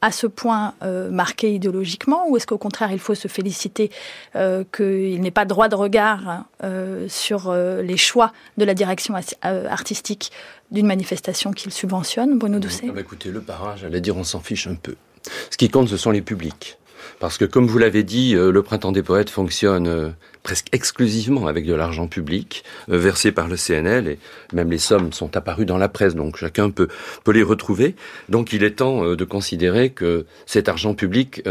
à 0.01 0.11
ce 0.11 0.27
point 0.27 0.73
euh, 0.83 1.09
marqué 1.09 1.53
idéologiquement 1.53 2.29
ou 2.29 2.37
est-ce 2.37 2.47
qu'au 2.47 2.57
contraire 2.57 2.91
il 2.91 2.99
faut 2.99 3.15
se 3.15 3.27
féliciter 3.27 3.91
euh, 4.35 4.63
qu'il 4.75 5.19
n'ait 5.21 5.31
pas 5.31 5.45
droit 5.45 5.67
de 5.67 5.75
regard 5.75 6.45
euh, 6.63 7.07
sur 7.09 7.53
les 7.53 7.97
choix 7.97 8.31
de 8.57 8.65
la 8.65 8.73
direction 8.73 9.15
artistique 9.41 10.31
d'une 10.71 10.87
manifestation 10.87 11.51
qu'il 11.51 11.71
subventionne 11.71 12.37
Bruno 12.37 12.59
Doucet? 12.59 12.87
ah 12.89 12.93
bah 12.93 13.01
Écoutez, 13.01 13.31
le 13.31 13.41
parrain, 13.41 13.75
j'allais 13.75 14.01
dire 14.01 14.15
on 14.17 14.23
s'en 14.23 14.39
fiche 14.39 14.67
un 14.67 14.75
peu. 14.75 14.95
Ce 15.49 15.57
qui 15.57 15.69
compte, 15.69 15.89
ce 15.89 15.97
sont 15.97 16.11
les 16.11 16.21
publics. 16.21 16.77
Parce 17.19 17.37
que, 17.37 17.45
comme 17.45 17.67
vous 17.67 17.77
l'avez 17.77 18.03
dit, 18.03 18.35
euh, 18.35 18.51
le 18.51 18.61
Printemps 18.63 18.91
des 18.91 19.03
Poètes 19.03 19.29
fonctionne 19.29 19.87
euh, 19.87 20.09
presque 20.43 20.67
exclusivement 20.71 21.47
avec 21.47 21.65
de 21.65 21.73
l'argent 21.73 22.07
public 22.07 22.63
euh, 22.89 22.97
versé 22.97 23.31
par 23.31 23.47
le 23.47 23.55
CNL 23.55 24.07
et 24.07 24.19
même 24.53 24.71
les 24.71 24.77
sommes 24.77 25.13
sont 25.13 25.35
apparues 25.35 25.65
dans 25.65 25.77
la 25.77 25.89
presse, 25.89 26.15
donc 26.15 26.37
chacun 26.37 26.69
peut, 26.69 26.87
peut 27.23 27.31
les 27.31 27.43
retrouver. 27.43 27.95
Donc 28.29 28.53
il 28.53 28.63
est 28.63 28.77
temps 28.77 29.03
de 29.03 29.25
considérer 29.25 29.89
que 29.89 30.25
cet 30.45 30.69
argent 30.69 30.93
public 30.93 31.43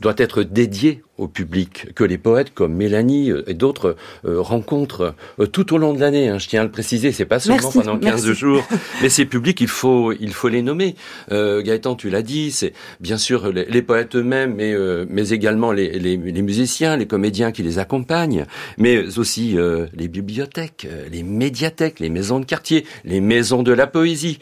doit 0.00 0.14
être 0.16 0.42
dédié 0.42 1.02
au 1.18 1.26
public 1.26 1.92
que 1.94 2.04
les 2.04 2.16
poètes 2.16 2.54
comme 2.54 2.74
Mélanie 2.74 3.32
et 3.46 3.54
d'autres 3.54 3.96
euh, 4.24 4.40
rencontrent 4.40 5.14
euh, 5.40 5.46
tout 5.46 5.74
au 5.74 5.78
long 5.78 5.92
de 5.92 6.00
l'année. 6.00 6.28
Hein, 6.28 6.38
je 6.38 6.48
tiens 6.48 6.60
à 6.62 6.64
le 6.64 6.70
préciser, 6.70 7.12
c'est 7.12 7.24
pas 7.24 7.40
seulement 7.40 7.60
merci, 7.60 7.78
pendant 7.78 7.98
15 7.98 8.26
merci. 8.26 8.40
jours, 8.40 8.64
mais 9.02 9.08
ces 9.08 9.24
publics, 9.24 9.60
il 9.60 9.68
faut 9.68 10.12
il 10.12 10.32
faut 10.32 10.48
les 10.48 10.62
nommer. 10.62 10.94
Gaëtan, 11.30 11.96
tu 11.96 12.08
l'as 12.08 12.22
dit, 12.22 12.52
c'est 12.52 12.72
bien 13.00 13.18
sûr 13.18 13.52
les, 13.52 13.64
les 13.64 13.82
poètes 13.82 14.14
eux-mêmes, 14.14 14.54
mais 14.54 14.72
euh, 14.88 15.06
mais 15.08 15.28
également 15.28 15.72
les, 15.72 16.16
musiciens, 16.16 16.96
les 16.96 17.06
comédiens 17.06 17.52
qui 17.52 17.62
les 17.62 17.78
accompagnent, 17.78 18.46
mais 18.76 19.18
aussi 19.18 19.56
euh, 19.56 19.86
les 19.94 20.08
bibliothèques, 20.08 20.88
les 21.10 21.22
médiathèques, 21.22 22.00
les 22.00 22.10
maisons 22.10 22.40
de 22.40 22.44
quartier, 22.44 22.84
les 23.04 23.20
maisons 23.20 23.62
de 23.62 23.72
la 23.72 23.86
poésie 23.86 24.38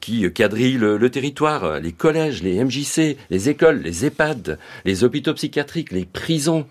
qui 0.00 0.30
quadrillent 0.32 0.78
le, 0.78 1.10
territoire, 1.10 1.80
les 1.80 1.92
collèges, 1.92 2.42
les 2.42 2.62
MJC, 2.64 3.16
les 3.30 3.48
écoles, 3.48 3.80
les 3.82 4.06
EHPAD, 4.06 4.58
les 4.84 5.04
hôpitaux 5.04 5.34
psychiatriques, 5.34 5.92
les 5.92 6.04
prisons, 6.04 6.66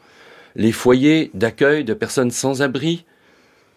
les 0.56 0.72
foyers 0.72 1.32
d'accueil 1.34 1.84
de 1.84 1.94
personnes 1.94 2.32
sans 2.32 2.62
abri 2.62 3.06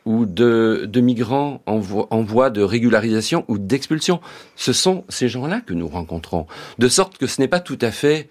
ou 0.05 0.27
de, 0.27 1.01
migrants 1.01 1.63
en, 1.67 1.79
voie 1.79 2.51
de 2.51 2.63
régularisation 2.63 3.45
ou 3.49 3.59
d'expulsion. 3.59 4.21
Ce 4.57 4.73
sont 4.73 5.05
ces 5.09 5.29
gens-là 5.29 5.61
que 5.61 5.73
nous 5.73 5.89
rencontrons. 5.89 6.47
De 6.79 6.89
sorte 6.89 7.17
que 7.17 7.27
ce 7.27 7.41
n'est 7.41 7.49
pas 7.49 7.61
tout 7.61 7.79
à 7.81 7.91
fait, 7.91 8.29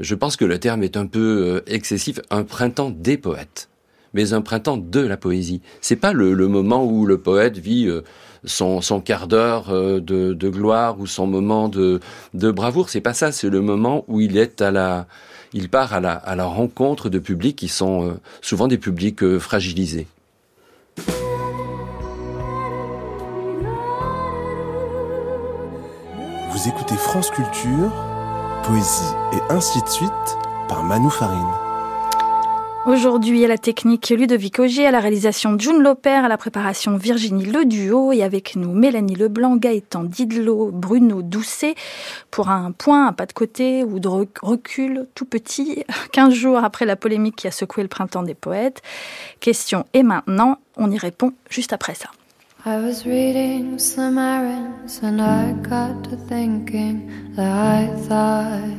je 0.00 0.14
pense 0.14 0.36
que 0.36 0.44
le 0.44 0.58
terme 0.58 0.82
est 0.82 0.96
un 0.96 1.06
peu 1.06 1.62
excessif, 1.66 2.20
un 2.30 2.42
printemps 2.42 2.90
des 2.90 3.16
poètes, 3.16 3.68
mais 4.14 4.32
un 4.32 4.40
printemps 4.40 4.76
de 4.76 5.00
la 5.00 5.16
poésie. 5.16 5.60
C'est 5.80 5.96
pas 5.96 6.12
le, 6.12 6.34
moment 6.48 6.84
où 6.84 7.06
le 7.06 7.18
poète 7.18 7.58
vit 7.58 7.86
euh, 7.86 8.02
son, 8.44 8.80
quart 9.00 9.28
d'heure 9.28 9.70
euh, 9.70 10.00
de, 10.00 10.48
gloire 10.48 10.98
ou 10.98 11.06
son 11.06 11.26
moment 11.26 11.68
de, 11.68 12.00
de 12.34 12.50
bravoure. 12.50 12.88
C'est 12.88 13.00
pas 13.00 13.14
ça. 13.14 13.32
C'est 13.32 13.50
le 13.50 13.60
moment 13.60 14.04
où 14.08 14.20
il 14.20 14.36
est 14.36 14.60
à 14.60 14.70
la 14.70 15.06
il 15.52 15.68
part 15.68 15.92
à 15.92 16.00
la, 16.00 16.44
rencontre 16.44 17.08
de 17.08 17.18
publics 17.18 17.56
qui 17.56 17.68
sont 17.68 18.08
euh, 18.08 18.12
souvent 18.40 18.68
des 18.68 18.78
publics 18.78 19.22
euh, 19.22 19.38
fragilisés. 19.40 20.06
Vous 26.50 26.68
écoutez 26.68 26.94
France 26.94 27.30
Culture 27.30 27.90
Poésie 28.62 29.14
et 29.32 29.52
ainsi 29.52 29.80
de 29.82 29.88
suite 29.88 30.10
par 30.68 30.82
Manu 30.82 31.10
Farine. 31.10 31.46
Aujourd'hui, 32.86 33.44
à 33.44 33.48
la 33.48 33.58
technique 33.58 34.08
Ludovic 34.08 34.58
Augier, 34.58 34.86
à 34.86 34.90
la 34.90 35.00
réalisation 35.00 35.58
June 35.58 35.82
Loper, 35.82 36.24
à 36.24 36.28
la 36.28 36.36
préparation 36.36 36.96
Virginie 36.96 37.44
Le 37.44 37.64
Duo 37.64 38.12
et 38.12 38.22
avec 38.22 38.56
nous 38.56 38.72
Mélanie 38.72 39.16
Leblanc, 39.16 39.56
Gaëtan 39.56 40.04
Didlot, 40.04 40.70
Bruno 40.72 41.22
Doucet 41.22 41.74
pour 42.30 42.48
un 42.48 42.72
point, 42.72 43.08
un 43.08 43.12
pas 43.12 43.26
de 43.26 43.32
côté 43.32 43.84
ou 43.84 43.98
de 43.98 44.08
recul 44.08 45.06
tout 45.14 45.26
petit, 45.26 45.84
15 46.12 46.32
jours 46.32 46.58
après 46.58 46.86
la 46.86 46.96
polémique 46.96 47.36
qui 47.36 47.46
a 47.48 47.52
secoué 47.52 47.82
le 47.82 47.88
printemps 47.88 48.22
des 48.22 48.34
poètes. 48.34 48.82
Question 49.40 49.84
et 49.94 50.02
maintenant, 50.02 50.58
on 50.76 50.90
y 50.90 50.98
répond 50.98 51.32
juste 51.48 51.72
après 51.72 51.94
ça. 51.94 52.10
I 52.62 52.76
was 52.76 53.06
reading 53.06 53.78
some 53.78 54.18
errands 54.18 54.98
and 55.02 55.22
I 55.22 55.52
got 55.52 56.04
to 56.04 56.16
thinking 56.16 57.32
that 57.34 57.50
I 57.50 57.86
thought 58.00 58.76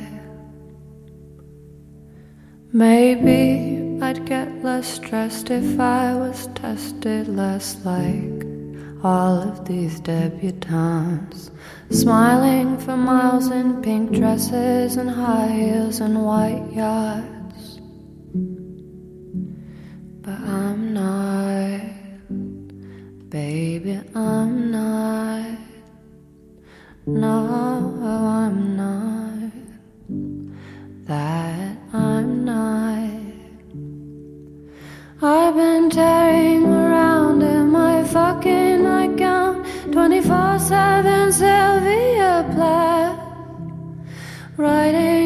maybe 2.71 3.99
I'd 3.99 4.23
get 4.27 4.63
less 4.63 4.87
stressed 4.87 5.49
if 5.49 5.79
I 5.79 6.13
was 6.15 6.45
tested 6.53 7.27
less 7.27 7.83
like 7.83 8.45
all 9.03 9.41
of 9.41 9.65
these 9.65 9.99
debutantes. 9.99 11.49
Smiling 11.89 12.77
for 12.77 12.95
miles 12.95 13.49
in 13.49 13.81
pink 13.81 14.11
dresses 14.11 14.97
and 14.97 15.09
high 15.09 15.47
heels 15.47 16.01
and 16.01 16.23
white 16.23 16.69
yachts. 16.71 17.79
But 20.21 20.39
I'm 20.39 20.93
not. 20.93 22.00
Baby, 23.31 23.97
I'm 24.13 24.71
not. 24.71 25.57
No, 27.05 27.95
I'm 28.03 28.75
not. 28.75 29.51
That 31.07 31.77
I'm 31.93 32.43
not. 32.43 33.09
I've 35.21 35.55
been 35.55 35.89
tearing 35.89 36.65
around 36.65 37.41
in 37.41 37.69
my 37.71 38.03
fucking 38.03 38.83
nightgown 38.83 39.63
24 39.93 40.59
7 40.59 41.31
Sylvia 41.31 42.51
Plath. 42.53 43.17
Writing 44.57 45.20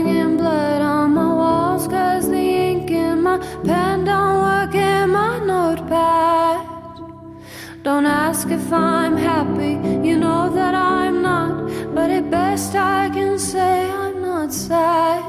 ask 8.45 8.51
if 8.51 8.71
I'm 8.71 9.17
happy, 9.17 9.77
you 10.07 10.17
know 10.17 10.49
that 10.53 10.73
I'm 10.73 11.21
not. 11.21 11.69
But 11.93 12.09
at 12.09 12.29
best 12.29 12.75
I 12.75 13.09
can 13.09 13.37
say 13.37 13.89
I'm 13.89 14.21
not 14.21 14.51
sad. 14.51 15.23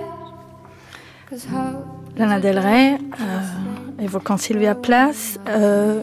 Lana 2.16 2.40
Del 2.40 2.58
Rey, 2.58 2.94
euh, 2.94 4.02
évoquant 4.02 4.36
Sylvia 4.36 4.74
Plath. 4.74 5.38
Euh, 5.48 6.02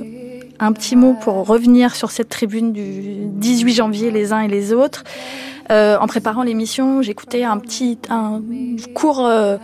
un 0.60 0.72
petit 0.72 0.96
mot 0.96 1.16
pour 1.20 1.48
revenir 1.48 1.96
sur 1.96 2.12
cette 2.12 2.30
tribune 2.30 2.72
du 2.72 3.26
18 3.26 3.74
janvier, 3.74 4.12
les 4.12 4.32
uns 4.32 4.42
et 4.42 4.48
les 4.48 4.74
autres. 4.74 5.04
Euh, 5.72 5.98
en 6.00 6.08
préparant 6.08 6.44
l'émission, 6.44 7.02
j'écoutais 7.02 7.44
un 7.44 7.58
petit 7.58 7.98
un 8.10 8.42
court 8.94 9.26
euh, 9.26 9.58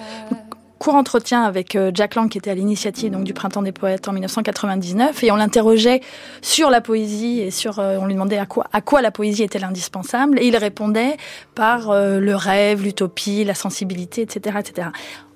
court 0.80 0.96
entretien 0.96 1.44
avec 1.44 1.76
euh, 1.76 1.92
Jack 1.94 2.16
Lang 2.16 2.30
qui 2.30 2.38
était 2.38 2.50
à 2.50 2.56
l'initiative 2.56 3.12
donc 3.12 3.26
du 3.26 3.34
Printemps 3.34 3.62
des 3.62 3.72
poètes 3.72 4.08
en 4.08 4.14
1999 4.14 5.24
et 5.24 5.32
on 5.32 5.36
l'interrogeait 5.36 6.02
sur 6.42 6.70
la 6.70 6.82
poésie 6.82 7.42
et 7.42 7.52
sur 7.52 7.80
euh, 7.80 7.98
on 8.00 8.06
lui 8.06 8.14
demandait 8.14 8.38
à 8.38 8.46
quoi 8.46 8.66
à 8.72 8.82
quoi 8.82 9.02
la 9.02 9.12
poésie 9.12 9.44
était 9.44 9.64
indispensable 9.64 10.40
et 10.40 10.48
il 10.48 10.56
répondait 10.56 11.18
par 11.54 11.92
euh, 11.92 12.20
le 12.20 12.36
rêve, 12.36 12.84
l'utopie, 12.84 13.44
la 13.44 13.54
sensibilité, 13.54 14.22
etc., 14.22 14.58
etc. 14.60 14.88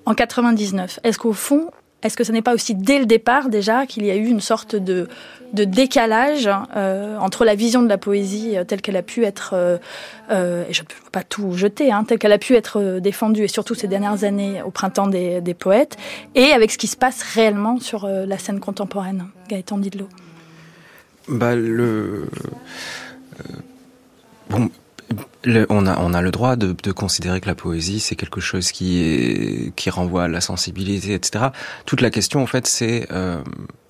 En 0.06 0.14
99, 0.14 1.00
est-ce 1.04 1.18
qu'au 1.18 1.32
fond 1.32 1.68
est-ce 2.04 2.16
que 2.16 2.24
ce 2.24 2.32
n'est 2.32 2.42
pas 2.42 2.54
aussi 2.54 2.74
dès 2.74 2.98
le 2.98 3.06
départ 3.06 3.48
déjà 3.48 3.86
qu'il 3.86 4.04
y 4.04 4.10
a 4.10 4.16
eu 4.16 4.26
une 4.26 4.40
sorte 4.40 4.76
de, 4.76 5.08
de 5.54 5.64
décalage 5.64 6.50
euh, 6.76 7.16
entre 7.18 7.44
la 7.44 7.54
vision 7.54 7.82
de 7.82 7.88
la 7.88 7.96
poésie 7.96 8.56
euh, 8.56 8.64
telle 8.64 8.82
qu'elle 8.82 8.96
a 8.96 9.02
pu 9.02 9.24
être, 9.24 9.54
euh, 10.30 10.64
et 10.68 10.72
je 10.72 10.82
ne 10.82 10.86
peux 10.86 11.10
pas 11.10 11.22
tout 11.22 11.52
jeter, 11.56 11.90
hein, 11.90 12.04
telle 12.04 12.18
qu'elle 12.18 12.32
a 12.32 12.38
pu 12.38 12.54
être 12.54 12.98
défendue, 12.98 13.44
et 13.44 13.48
surtout 13.48 13.74
ces 13.74 13.88
dernières 13.88 14.24
années 14.24 14.62
au 14.62 14.70
printemps 14.70 15.06
des, 15.06 15.56
poètes, 15.58 15.96
et 16.34 16.52
avec 16.52 16.70
ce 16.70 16.78
qui 16.78 16.88
se 16.88 16.96
passe 16.96 17.22
réellement 17.22 17.80
sur 17.80 18.06
la 18.06 18.38
scène 18.38 18.60
contemporaine 18.60 19.26
Gaëtan 19.48 19.78
Didlot? 19.78 20.08
Bah, 21.28 21.54
le... 21.54 22.28
Bon, 24.50 24.68
le, 25.44 25.66
on, 25.68 25.86
a, 25.86 25.98
on 26.00 26.14
a 26.14 26.22
le 26.22 26.30
droit 26.30 26.56
de, 26.56 26.74
de 26.82 26.92
considérer 26.92 27.40
que 27.40 27.46
la 27.46 27.54
poésie, 27.54 28.00
c'est 28.00 28.16
quelque 28.16 28.40
chose 28.40 28.72
qui, 28.72 29.00
est, 29.00 29.74
qui 29.76 29.90
renvoie 29.90 30.24
à 30.24 30.28
la 30.28 30.40
sensibilité, 30.40 31.14
etc. 31.14 31.46
Toute 31.86 32.00
la 32.00 32.10
question, 32.10 32.42
en 32.42 32.46
fait, 32.46 32.66
c'est... 32.66 33.06
Euh, 33.12 33.42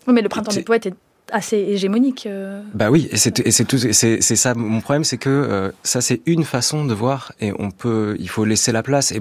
oui, 0.07 0.15
mais 0.15 0.23
le 0.23 0.29
printemps 0.29 0.53
des 0.53 0.63
poètes 0.63 0.87
est 0.87 0.95
assez 1.33 1.57
hégémonique. 1.57 2.27
Euh... 2.27 2.63
Bah 2.75 2.91
oui, 2.91 3.09
et 3.11 3.17
c'est 3.17 3.51
c'est 3.51 3.65
tout, 3.65 3.79
c'est 3.79 4.21
c'est 4.21 4.37
ça. 4.37 4.55
Mon 4.55 4.81
problème, 4.81 5.05
c'est 5.05 5.17
que 5.17 5.31
euh, 5.31 5.73
ça 5.83 6.03
c'est 6.03 6.21
une 6.27 6.45
façon 6.45 6.85
de 6.85 6.93
voir, 6.93 7.33
et 7.41 7.53
on 7.59 7.71
peut, 7.71 8.17
il 8.21 8.29
faut 8.29 8.45
laisser 8.45 8.73
la 8.73 8.83
place. 8.83 9.13
Et 9.13 9.21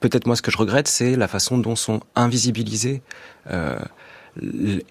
peut-être 0.00 0.26
moi, 0.26 0.34
ce 0.34 0.42
que 0.42 0.50
je 0.50 0.58
regrette, 0.58 0.88
c'est 0.88 1.16
la 1.16 1.28
façon 1.28 1.58
dont 1.58 1.76
sont 1.76 2.00
invisibilisés 2.16 3.02
euh, 3.50 3.78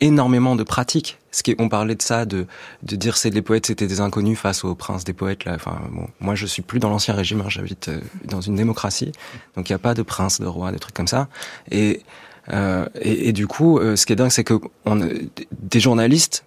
énormément 0.02 0.56
de 0.56 0.64
pratiques. 0.64 1.20
Ce 1.36 1.44
qui, 1.44 1.54
on 1.60 1.68
parlait 1.68 1.96
de 1.96 2.02
ça, 2.02 2.24
de, 2.24 2.48
de 2.84 2.96
dire 2.96 3.18
c'est 3.18 3.30
les 3.30 3.42
poètes 3.42 3.66
c'était 3.66 3.88
des 3.88 4.00
inconnus 4.00 4.40
face 4.40 4.64
aux 4.64 4.74
princes 4.74 5.04
des 5.04 5.12
poètes. 5.12 5.44
Là, 5.44 5.56
enfin, 5.56 5.82
bon, 5.92 6.08
moi 6.22 6.34
je 6.34 6.46
suis 6.46 6.62
plus 6.62 6.80
dans 6.80 6.90
l'ancien 6.90 7.14
régime, 7.14 7.42
hein, 7.42 7.50
j'habite 7.50 7.90
euh, 7.90 8.00
dans 8.24 8.40
une 8.40 8.56
démocratie, 8.56 9.12
donc 9.58 9.68
il 9.68 9.74
n'y 9.74 9.76
a 9.76 9.80
pas 9.80 9.94
de 9.94 10.02
prince, 10.02 10.40
de 10.40 10.46
roi, 10.46 10.72
des 10.72 10.80
trucs 10.80 10.96
comme 10.96 11.10
ça. 11.10 11.28
Et 11.70 12.04
euh, 12.54 12.86
et, 13.02 13.28
et, 13.28 13.34
du 13.34 13.48
coup, 13.48 13.80
euh, 13.80 13.98
ce 13.98 14.06
qui 14.06 14.14
est 14.14 14.16
dingue, 14.16 14.30
c'est 14.30 14.46
que 14.46 14.54
on, 14.86 14.96
des 15.52 15.80
journalistes, 15.82 16.46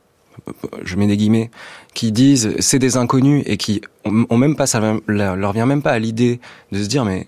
je 0.82 0.96
mets 0.96 1.06
des 1.06 1.18
guillemets, 1.18 1.50
qui 1.92 2.10
disent 2.10 2.54
c'est 2.60 2.78
des 2.78 2.96
inconnus 2.96 3.42
et 3.44 3.58
qui 3.58 3.82
ont, 4.06 4.24
ont 4.30 4.38
même 4.38 4.56
pas 4.56 4.66
ça 4.66 4.80
leur 5.06 5.52
vient 5.52 5.66
même 5.66 5.82
pas 5.82 5.90
à 5.90 5.98
l'idée 5.98 6.40
de 6.72 6.82
se 6.82 6.88
dire 6.88 7.04
mais 7.04 7.26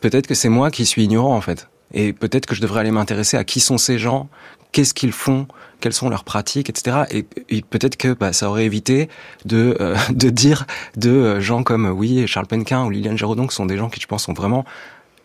peut-être 0.00 0.28
que 0.28 0.34
c'est 0.34 0.50
moi 0.50 0.70
qui 0.70 0.86
suis 0.86 1.02
ignorant 1.02 1.34
en 1.34 1.40
fait. 1.40 1.69
Et 1.92 2.12
peut-être 2.12 2.46
que 2.46 2.54
je 2.54 2.60
devrais 2.60 2.80
aller 2.80 2.90
m'intéresser 2.90 3.36
à 3.36 3.44
qui 3.44 3.60
sont 3.60 3.78
ces 3.78 3.98
gens, 3.98 4.28
qu'est-ce 4.72 4.94
qu'ils 4.94 5.12
font, 5.12 5.46
quelles 5.80 5.92
sont 5.92 6.08
leurs 6.08 6.24
pratiques, 6.24 6.70
etc. 6.70 7.04
Et, 7.10 7.62
peut-être 7.62 7.96
que 7.96 8.12
bah, 8.12 8.32
ça 8.32 8.48
aurait 8.48 8.64
évité 8.64 9.08
de, 9.44 9.76
euh, 9.80 9.96
de 10.10 10.30
dire 10.30 10.66
de 10.96 11.40
gens 11.40 11.62
comme 11.62 11.86
oui 11.86 12.26
Charles 12.26 12.46
Penquin 12.46 12.84
ou 12.84 12.90
Liliane 12.90 13.18
Giraudon, 13.18 13.46
qui 13.46 13.54
sont 13.54 13.66
des 13.66 13.76
gens 13.76 13.88
qui 13.88 14.00
je 14.00 14.06
pense 14.06 14.24
sont 14.24 14.32
vraiment 14.32 14.64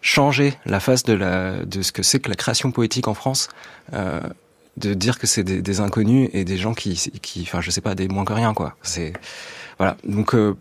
changer 0.01 0.53
la 0.65 0.79
face 0.79 1.03
de, 1.03 1.13
la, 1.13 1.65
de 1.65 1.81
ce 1.81 1.91
que 1.91 2.03
c'est 2.03 2.19
que 2.19 2.29
la 2.29 2.35
création 2.35 2.71
poétique 2.71 3.07
en 3.07 3.15
France, 3.15 3.47
euh, 3.93 4.21
de 4.77 4.93
dire 4.93 5.17
que 5.17 5.25
c'est 5.25 5.43
des, 5.43 5.61
des, 5.61 5.79
inconnus 5.79 6.29
et 6.33 6.43
des 6.43 6.57
gens 6.57 6.73
qui, 6.73 6.93
qui, 7.21 7.41
enfin, 7.41 7.61
je 7.61 7.71
sais 7.71 7.81
pas, 7.81 7.95
des 7.95 8.07
moins 8.07 8.25
que 8.25 8.33
rien, 8.33 8.53
quoi. 8.53 8.75
C'est 8.83 9.13
voilà. 9.77 9.97
Donc, 10.05 10.35
euh, 10.35 10.55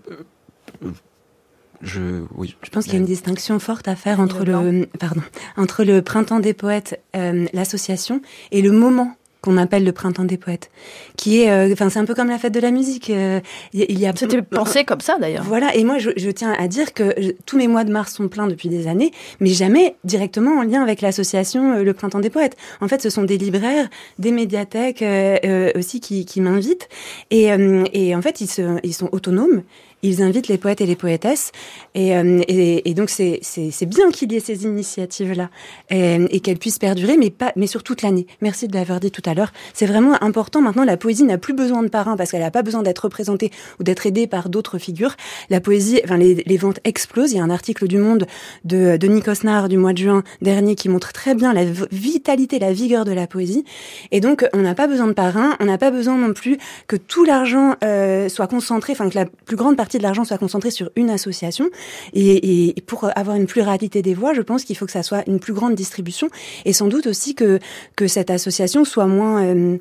je, 1.84 2.24
oui. 2.34 2.56
Je 2.62 2.70
pense 2.70 2.84
qu'il 2.84 2.94
y 2.94 2.96
a 2.96 3.00
une 3.00 3.04
distinction 3.04 3.58
forte 3.58 3.86
à 3.88 3.94
faire 3.94 4.18
entre 4.18 4.44
le, 4.44 4.86
pardon, 4.98 5.22
entre 5.56 5.84
le 5.84 6.02
printemps 6.02 6.40
des 6.40 6.54
poètes, 6.54 7.00
euh, 7.14 7.46
l'association, 7.52 8.20
et 8.50 8.62
le 8.62 8.72
moment 8.72 9.16
qu'on 9.44 9.58
appelle 9.58 9.84
le 9.84 9.92
printemps 9.92 10.24
des 10.24 10.38
poètes, 10.38 10.70
qui 11.18 11.42
est, 11.42 11.50
euh, 11.50 11.70
enfin, 11.70 11.90
c'est 11.90 11.98
un 11.98 12.06
peu 12.06 12.14
comme 12.14 12.28
la 12.28 12.38
fête 12.38 12.54
de 12.54 12.60
la 12.60 12.70
musique. 12.70 13.10
Euh, 13.10 13.40
il 13.74 13.98
y 13.98 14.06
a 14.06 14.12
c'était 14.16 14.40
pensé 14.40 14.84
comme 14.84 15.02
ça 15.02 15.18
d'ailleurs. 15.20 15.44
Voilà, 15.44 15.76
et 15.76 15.84
moi 15.84 15.98
je, 15.98 16.10
je, 16.16 16.30
tiens 16.30 16.54
à 16.58 16.66
dire 16.66 16.94
que 16.94 17.12
je, 17.18 17.32
tous 17.44 17.58
mes 17.58 17.68
mois 17.68 17.84
de 17.84 17.92
mars 17.92 18.14
sont 18.14 18.28
pleins 18.28 18.46
depuis 18.46 18.70
des 18.70 18.86
années, 18.86 19.10
mais 19.40 19.50
jamais 19.50 19.96
directement 20.02 20.60
en 20.60 20.62
lien 20.62 20.82
avec 20.82 21.02
l'association 21.02 21.74
euh, 21.74 21.82
Le 21.82 21.92
Printemps 21.92 22.20
des 22.20 22.30
Poètes. 22.30 22.56
En 22.80 22.88
fait, 22.88 23.02
ce 23.02 23.10
sont 23.10 23.24
des 23.24 23.36
libraires, 23.36 23.90
des 24.18 24.32
médiathèques 24.32 25.02
euh, 25.02 25.36
euh, 25.44 25.72
aussi 25.76 26.00
qui, 26.00 26.24
qui 26.24 26.40
m'invitent, 26.40 26.88
et, 27.30 27.50
et 27.92 28.16
en 28.16 28.22
fait 28.22 28.40
ils, 28.40 28.46
se, 28.46 28.78
ils 28.82 28.94
sont 28.94 29.10
autonomes 29.12 29.62
ils 30.04 30.22
invitent 30.22 30.48
les 30.48 30.58
poètes 30.58 30.82
et 30.82 30.86
les 30.86 30.96
poétesses. 30.96 31.50
Et, 31.94 32.16
euh, 32.16 32.42
et, 32.46 32.90
et 32.90 32.94
donc, 32.94 33.08
c'est 33.08 33.40
bien 33.86 34.10
qu'il 34.10 34.30
y 34.32 34.36
ait 34.36 34.40
ces 34.40 34.64
initiatives-là 34.64 35.48
et, 35.90 36.16
et 36.30 36.40
qu'elles 36.40 36.58
puissent 36.58 36.78
perdurer, 36.78 37.16
mais, 37.16 37.30
pas, 37.30 37.52
mais 37.56 37.66
sur 37.66 37.82
toute 37.82 38.02
l'année. 38.02 38.26
Merci 38.42 38.68
de 38.68 38.74
l'avoir 38.74 39.00
dit 39.00 39.10
tout 39.10 39.22
à 39.24 39.32
l'heure. 39.32 39.52
C'est 39.72 39.86
vraiment 39.86 40.22
important. 40.22 40.60
Maintenant, 40.60 40.84
la 40.84 40.98
poésie 40.98 41.24
n'a 41.24 41.38
plus 41.38 41.54
besoin 41.54 41.82
de 41.82 41.88
parrain 41.88 42.16
parce 42.16 42.30
qu'elle 42.30 42.42
n'a 42.42 42.50
pas 42.50 42.62
besoin 42.62 42.82
d'être 42.82 42.98
représentée 43.00 43.50
ou 43.80 43.82
d'être 43.82 44.06
aidée 44.06 44.26
par 44.26 44.50
d'autres 44.50 44.78
figures. 44.78 45.16
La 45.48 45.60
poésie, 45.60 46.00
enfin, 46.04 46.18
les, 46.18 46.34
les, 46.34 46.56
ventes 46.58 46.80
explosent. 46.84 47.32
Il 47.32 47.38
y 47.38 47.40
a 47.40 47.44
un 47.44 47.50
article 47.50 47.88
du 47.88 47.96
Monde 47.96 48.26
de 48.64 48.98
Denis 48.98 49.22
Cosnard 49.22 49.70
du 49.70 49.78
mois 49.78 49.94
de 49.94 49.98
juin 49.98 50.22
dernier 50.42 50.74
qui 50.74 50.90
montre 50.90 51.14
très 51.14 51.34
bien 51.34 51.54
la 51.54 51.64
vitalité, 51.90 52.58
la 52.58 52.74
vigueur 52.74 53.06
de 53.06 53.12
la 53.12 53.26
poésie. 53.26 53.64
Et 54.10 54.20
donc, 54.20 54.46
on 54.52 54.58
n'a 54.58 54.74
pas 54.74 54.86
besoin 54.86 55.06
de 55.06 55.12
parrain. 55.12 55.56
On 55.60 55.64
n'a 55.64 55.78
pas 55.78 55.90
besoin 55.90 56.18
non 56.18 56.34
plus 56.34 56.58
que 56.88 56.96
tout 56.96 57.24
l'argent 57.24 57.76
euh, 57.82 58.28
soit 58.28 58.48
concentré, 58.48 58.92
enfin, 58.92 59.08
que 59.08 59.14
la 59.14 59.24
plus 59.24 59.56
grande 59.56 59.76
partie 59.78 59.93
partie 59.94 59.98
de 59.98 60.02
l'argent 60.02 60.24
soit 60.24 60.38
concentrée 60.38 60.70
sur 60.70 60.90
une 60.96 61.10
association. 61.10 61.70
Et, 62.14 62.74
pour 62.86 63.08
avoir 63.16 63.36
une 63.36 63.46
pluralité 63.46 64.02
des 64.02 64.14
voix, 64.14 64.34
je 64.34 64.42
pense 64.42 64.64
qu'il 64.64 64.76
faut 64.76 64.86
que 64.86 64.92
ça 64.92 65.02
soit 65.02 65.22
une 65.26 65.38
plus 65.38 65.52
grande 65.52 65.74
distribution 65.74 66.28
et 66.64 66.72
sans 66.72 66.88
doute 66.88 67.06
aussi 67.06 67.34
que 67.34 67.58
que 67.96 68.06
cette 68.06 68.30
association 68.30 68.84
soit 68.84 69.06
moins, 69.06 69.42
euh, 69.44 69.78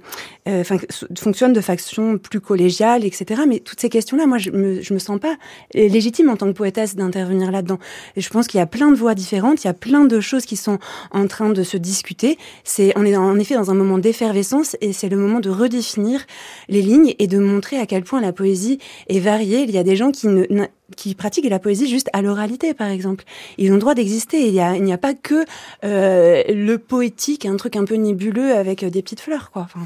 euh, 0.48 0.64
fonctionne 1.18 1.54
de 1.54 1.62
façon 1.62 2.18
plus 2.18 2.40
collégiale, 2.40 3.06
etc. 3.06 3.42
Mais 3.48 3.60
toutes 3.60 3.80
ces 3.80 3.90
questions-là, 3.90 4.26
moi, 4.28 4.38
je 4.38 4.52
me 4.52 4.82
me 4.94 5.00
sens 5.00 5.20
pas 5.20 5.36
légitime 5.74 6.30
en 6.30 6.36
tant 6.36 6.48
que 6.48 6.52
poétesse 6.52 6.96
d'intervenir 6.96 7.52
là-dedans. 7.52 7.80
Je 8.16 8.30
pense 8.30 8.48
qu'il 8.48 8.60
y 8.60 8.62
a 8.62 8.68
plein 8.68 8.92
de 8.92 8.96
voix 8.96 9.16
différentes, 9.16 9.64
il 9.64 9.68
y 9.68 9.70
a 9.70 9.74
plein 9.74 10.06
de 10.06 10.20
choses 10.20 10.46
qui 10.46 10.56
sont 10.56 10.78
en 11.12 11.28
train 11.28 11.50
de 11.50 11.64
se 11.64 11.78
discuter. 11.78 12.38
C'est 12.64 12.94
on 12.96 13.06
est 13.06 13.16
en 13.16 13.40
effet 13.40 13.56
dans 13.56 13.72
un 13.72 13.74
moment 13.74 13.98
d'effervescence 13.98 14.76
et 14.82 14.94
c'est 14.94 15.10
le 15.10 15.18
moment 15.18 15.40
de 15.40 15.50
redéfinir 15.50 16.26
les 16.70 16.82
lignes 16.82 17.16
et 17.18 17.28
de 17.28 17.40
montrer 17.40 17.78
à 17.80 17.86
quel 17.88 18.04
point 18.04 18.22
la 18.22 18.34
poésie 18.34 18.78
est 19.08 19.20
variée. 19.20 19.64
Il 19.64 19.72
y 19.72 19.78
a 19.78 19.84
des 19.84 19.96
gens 19.96 20.03
qui 20.12 20.28
ne, 20.28 20.46
qui 20.96 21.16
pratiquent 21.16 21.50
la 21.50 21.60
poésie 21.60 21.88
juste 21.88 22.10
à 22.14 22.22
l'oralité, 22.22 22.74
par 22.74 22.88
exemple. 22.88 23.24
Ils 23.58 23.72
ont 23.72 23.76
le 23.76 23.80
droit 23.80 23.96
d'exister. 23.96 24.48
Il 24.48 24.54
n'y 24.54 24.62
a, 24.62 24.76
il 24.76 24.84
n'y 24.84 24.94
a 24.94 24.98
pas 24.98 25.14
que 25.14 25.46
euh, 25.84 26.44
le 26.50 26.78
poétique, 26.78 27.46
un 27.46 27.56
truc 27.56 27.76
un 27.76 27.86
peu 27.86 27.96
nébuleux 27.96 28.54
avec 28.56 28.86
des 28.86 29.02
petites 29.02 29.22
fleurs, 29.22 29.52
quoi. 29.52 29.64
Enfin 29.64 29.86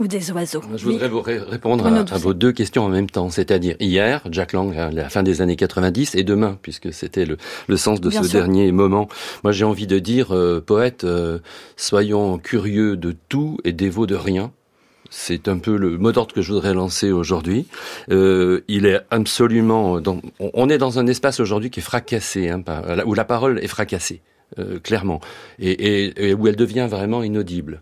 ou 0.00 0.08
des 0.08 0.32
oiseaux. 0.32 0.62
Je 0.76 0.84
voudrais 0.84 1.08
vous 1.08 1.20
répondre 1.22 1.86
à, 1.86 2.18
vos 2.18 2.34
deux 2.34 2.52
questions 2.52 2.84
en 2.84 2.88
même 2.88 3.08
temps, 3.08 3.30
c'est-à-dire 3.30 3.76
hier, 3.78 4.22
Jack 4.30 4.52
Lang, 4.52 4.76
à 4.76 4.90
la 4.90 5.08
fin 5.08 5.22
des 5.22 5.40
années 5.40 5.56
90, 5.56 6.14
et 6.14 6.24
demain, 6.24 6.58
puisque 6.62 6.92
c'était 6.92 7.24
le, 7.24 7.36
le, 7.68 7.76
sens 7.76 8.00
de 8.00 8.10
ce 8.10 8.30
dernier 8.30 8.72
moment. 8.72 9.08
Moi, 9.44 9.52
j'ai 9.52 9.64
envie 9.64 9.86
de 9.86 9.98
dire, 9.98 10.34
euh, 10.34 10.60
poète, 10.60 11.04
euh, 11.04 11.38
soyons 11.76 12.38
curieux 12.38 12.96
de 12.96 13.14
tout 13.28 13.58
et 13.64 13.72
dévots 13.72 14.06
de 14.06 14.16
rien. 14.16 14.52
C'est 15.16 15.46
un 15.46 15.58
peu 15.58 15.76
le 15.76 15.96
mot 15.96 16.10
d'ordre 16.10 16.34
que 16.34 16.42
je 16.42 16.52
voudrais 16.52 16.74
lancer 16.74 17.12
aujourd'hui. 17.12 17.66
Euh, 18.10 18.62
il 18.66 18.84
est 18.84 19.00
absolument... 19.10 20.00
On 20.40 20.68
est 20.68 20.76
dans 20.76 20.98
un 20.98 21.06
espace 21.06 21.38
aujourd'hui 21.38 21.70
qui 21.70 21.78
est 21.78 21.84
fracassé, 21.84 22.50
hein, 22.50 22.62
où 23.06 23.14
la 23.14 23.24
parole 23.24 23.60
est 23.62 23.68
fracassée, 23.68 24.22
euh, 24.58 24.80
clairement, 24.80 25.20
et 25.60 26.34
où 26.34 26.48
elle 26.48 26.56
devient 26.56 26.88
vraiment 26.90 27.22
inaudible 27.22 27.80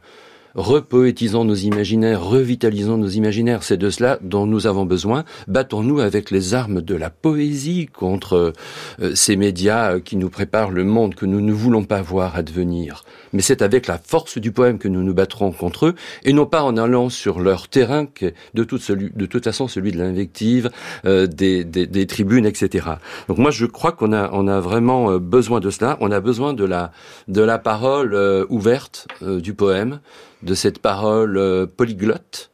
repoétisons 0.55 1.45
nos 1.45 1.55
imaginaires, 1.55 2.23
revitalisons 2.23 2.99
nos 2.99 3.09
imaginaires. 3.09 3.63
C'est 3.63 3.77
de 3.77 3.91
cela 3.91 4.19
dont 4.23 4.47
nous 4.47 4.67
avons 4.67 4.85
besoin. 4.85 5.25
Battons-nous 5.49 6.01
avec 6.01 6.31
les 6.31 6.55
armes 6.55 6.81
de 6.81 6.95
la 6.95 7.11
poésie 7.11 7.87
contre 7.87 8.53
euh, 9.01 9.15
ces 9.15 9.37
médias 9.37 10.01
qui 10.01 10.17
nous 10.17 10.31
préparent 10.31 10.71
le 10.71 10.85
monde 10.85 11.15
que 11.15 11.27
nous 11.27 11.41
ne 11.41 11.53
voulons 11.53 11.85
pas 11.85 12.03
voir 12.03 12.37
advenir. 12.37 13.05
Mais 13.33 13.43
c'est 13.43 13.63
avec 13.63 13.87
la 13.87 13.99
force 13.99 14.39
du 14.39 14.53
poème 14.53 14.79
que 14.79 14.89
nous 14.89 15.03
nous 15.03 15.15
battrons 15.15 15.53
contre 15.53 15.87
eux, 15.87 15.95
et 16.25 16.33
non 16.33 16.47
pas 16.47 16.63
en 16.63 16.77
allant 16.77 17.09
sur 17.09 17.41
leur 17.41 17.69
terrain, 17.69 18.07
qui 18.07 18.27
est 18.27 18.35
de 18.55 18.65
toute, 18.65 18.91
de 18.91 19.27
toute 19.27 19.45
façon 19.45 19.69
celui 19.69 19.93
de 19.93 19.99
l'invective, 19.99 20.71
euh, 21.07 21.27
des, 21.27 21.65
des, 21.65 21.87
des, 21.87 22.07
tribunes, 22.07 22.45
etc. 22.45 22.89
Donc 23.29 23.39
moi, 23.39 23.51
je 23.51 23.65
crois 23.65 23.93
qu'on 23.93 24.13
a, 24.13 24.31
on 24.33 24.49
a 24.49 24.61
vraiment 24.61 25.13
euh, 25.13 25.19
besoin 25.19 25.61
de 25.61 25.71
cela. 25.71 25.97
On 26.01 26.11
a 26.11 26.21
besoin 26.21 26.53
de 26.53 26.65
la, 26.65 26.93
de 27.29 27.41
la 27.41 27.59
parole 27.59 28.15
ouverte 28.49 29.07
du 29.23 29.55
poème, 29.55 30.01
de 30.43 30.55
cette 30.55 30.79
parole 30.79 31.37
euh, 31.37 31.67
polyglotte, 31.67 32.51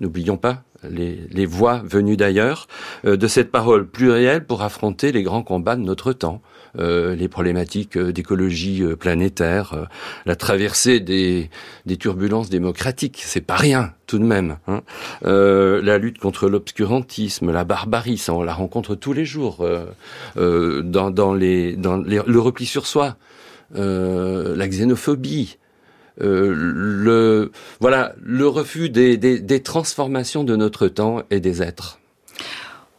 n'oublions 0.00 0.36
pas 0.36 0.62
les, 0.88 1.46
voix 1.46 1.82
venues 1.84 2.16
d'ailleurs, 2.16 2.68
euh, 3.06 3.16
de 3.16 3.26
cette 3.26 3.50
parole 3.50 3.88
plurielle 3.88 4.44
pour 4.44 4.62
affronter 4.62 5.10
les 5.10 5.22
grands 5.22 5.42
combats 5.42 5.74
de 5.74 5.80
notre 5.80 6.12
temps, 6.12 6.42
euh, 6.78 7.16
les 7.16 7.28
problématiques 7.28 7.98
d'écologie 7.98 8.84
planétaire, 9.00 9.88
la 10.26 10.36
traversée 10.36 11.00
des, 11.00 11.50
des, 11.86 11.96
turbulences 11.96 12.50
démocratiques, 12.50 13.22
c'est 13.24 13.40
pas 13.40 13.56
rien 13.56 13.94
tout 14.06 14.18
de 14.18 14.24
même. 14.24 14.58
Hein. 14.68 14.82
la 15.22 15.98
lutte 15.98 16.18
contre 16.18 16.48
l'obscurantisme, 16.48 17.50
la 17.50 17.64
barbarie, 17.64 18.18
ça 18.18 18.34
on 18.34 18.42
la 18.42 18.54
rencontre 18.54 18.94
tous 18.94 19.14
les 19.14 19.24
jours 19.24 19.66
dans, 20.36 21.10
dans, 21.10 21.34
les, 21.34 21.74
dans 21.74 21.96
les, 21.96 22.20
le 22.24 22.38
repli 22.38 22.66
sur 22.66 22.86
soi, 22.86 23.16
la 23.74 24.68
xénophobie, 24.68 25.56
euh, 26.20 26.52
le 26.54 27.50
voilà 27.80 28.14
le 28.22 28.48
refus 28.48 28.88
des, 28.88 29.16
des, 29.16 29.38
des 29.40 29.62
transformations 29.62 30.44
de 30.44 30.56
notre 30.56 30.88
temps 30.88 31.22
et 31.30 31.40
des 31.40 31.62
êtres. 31.62 31.98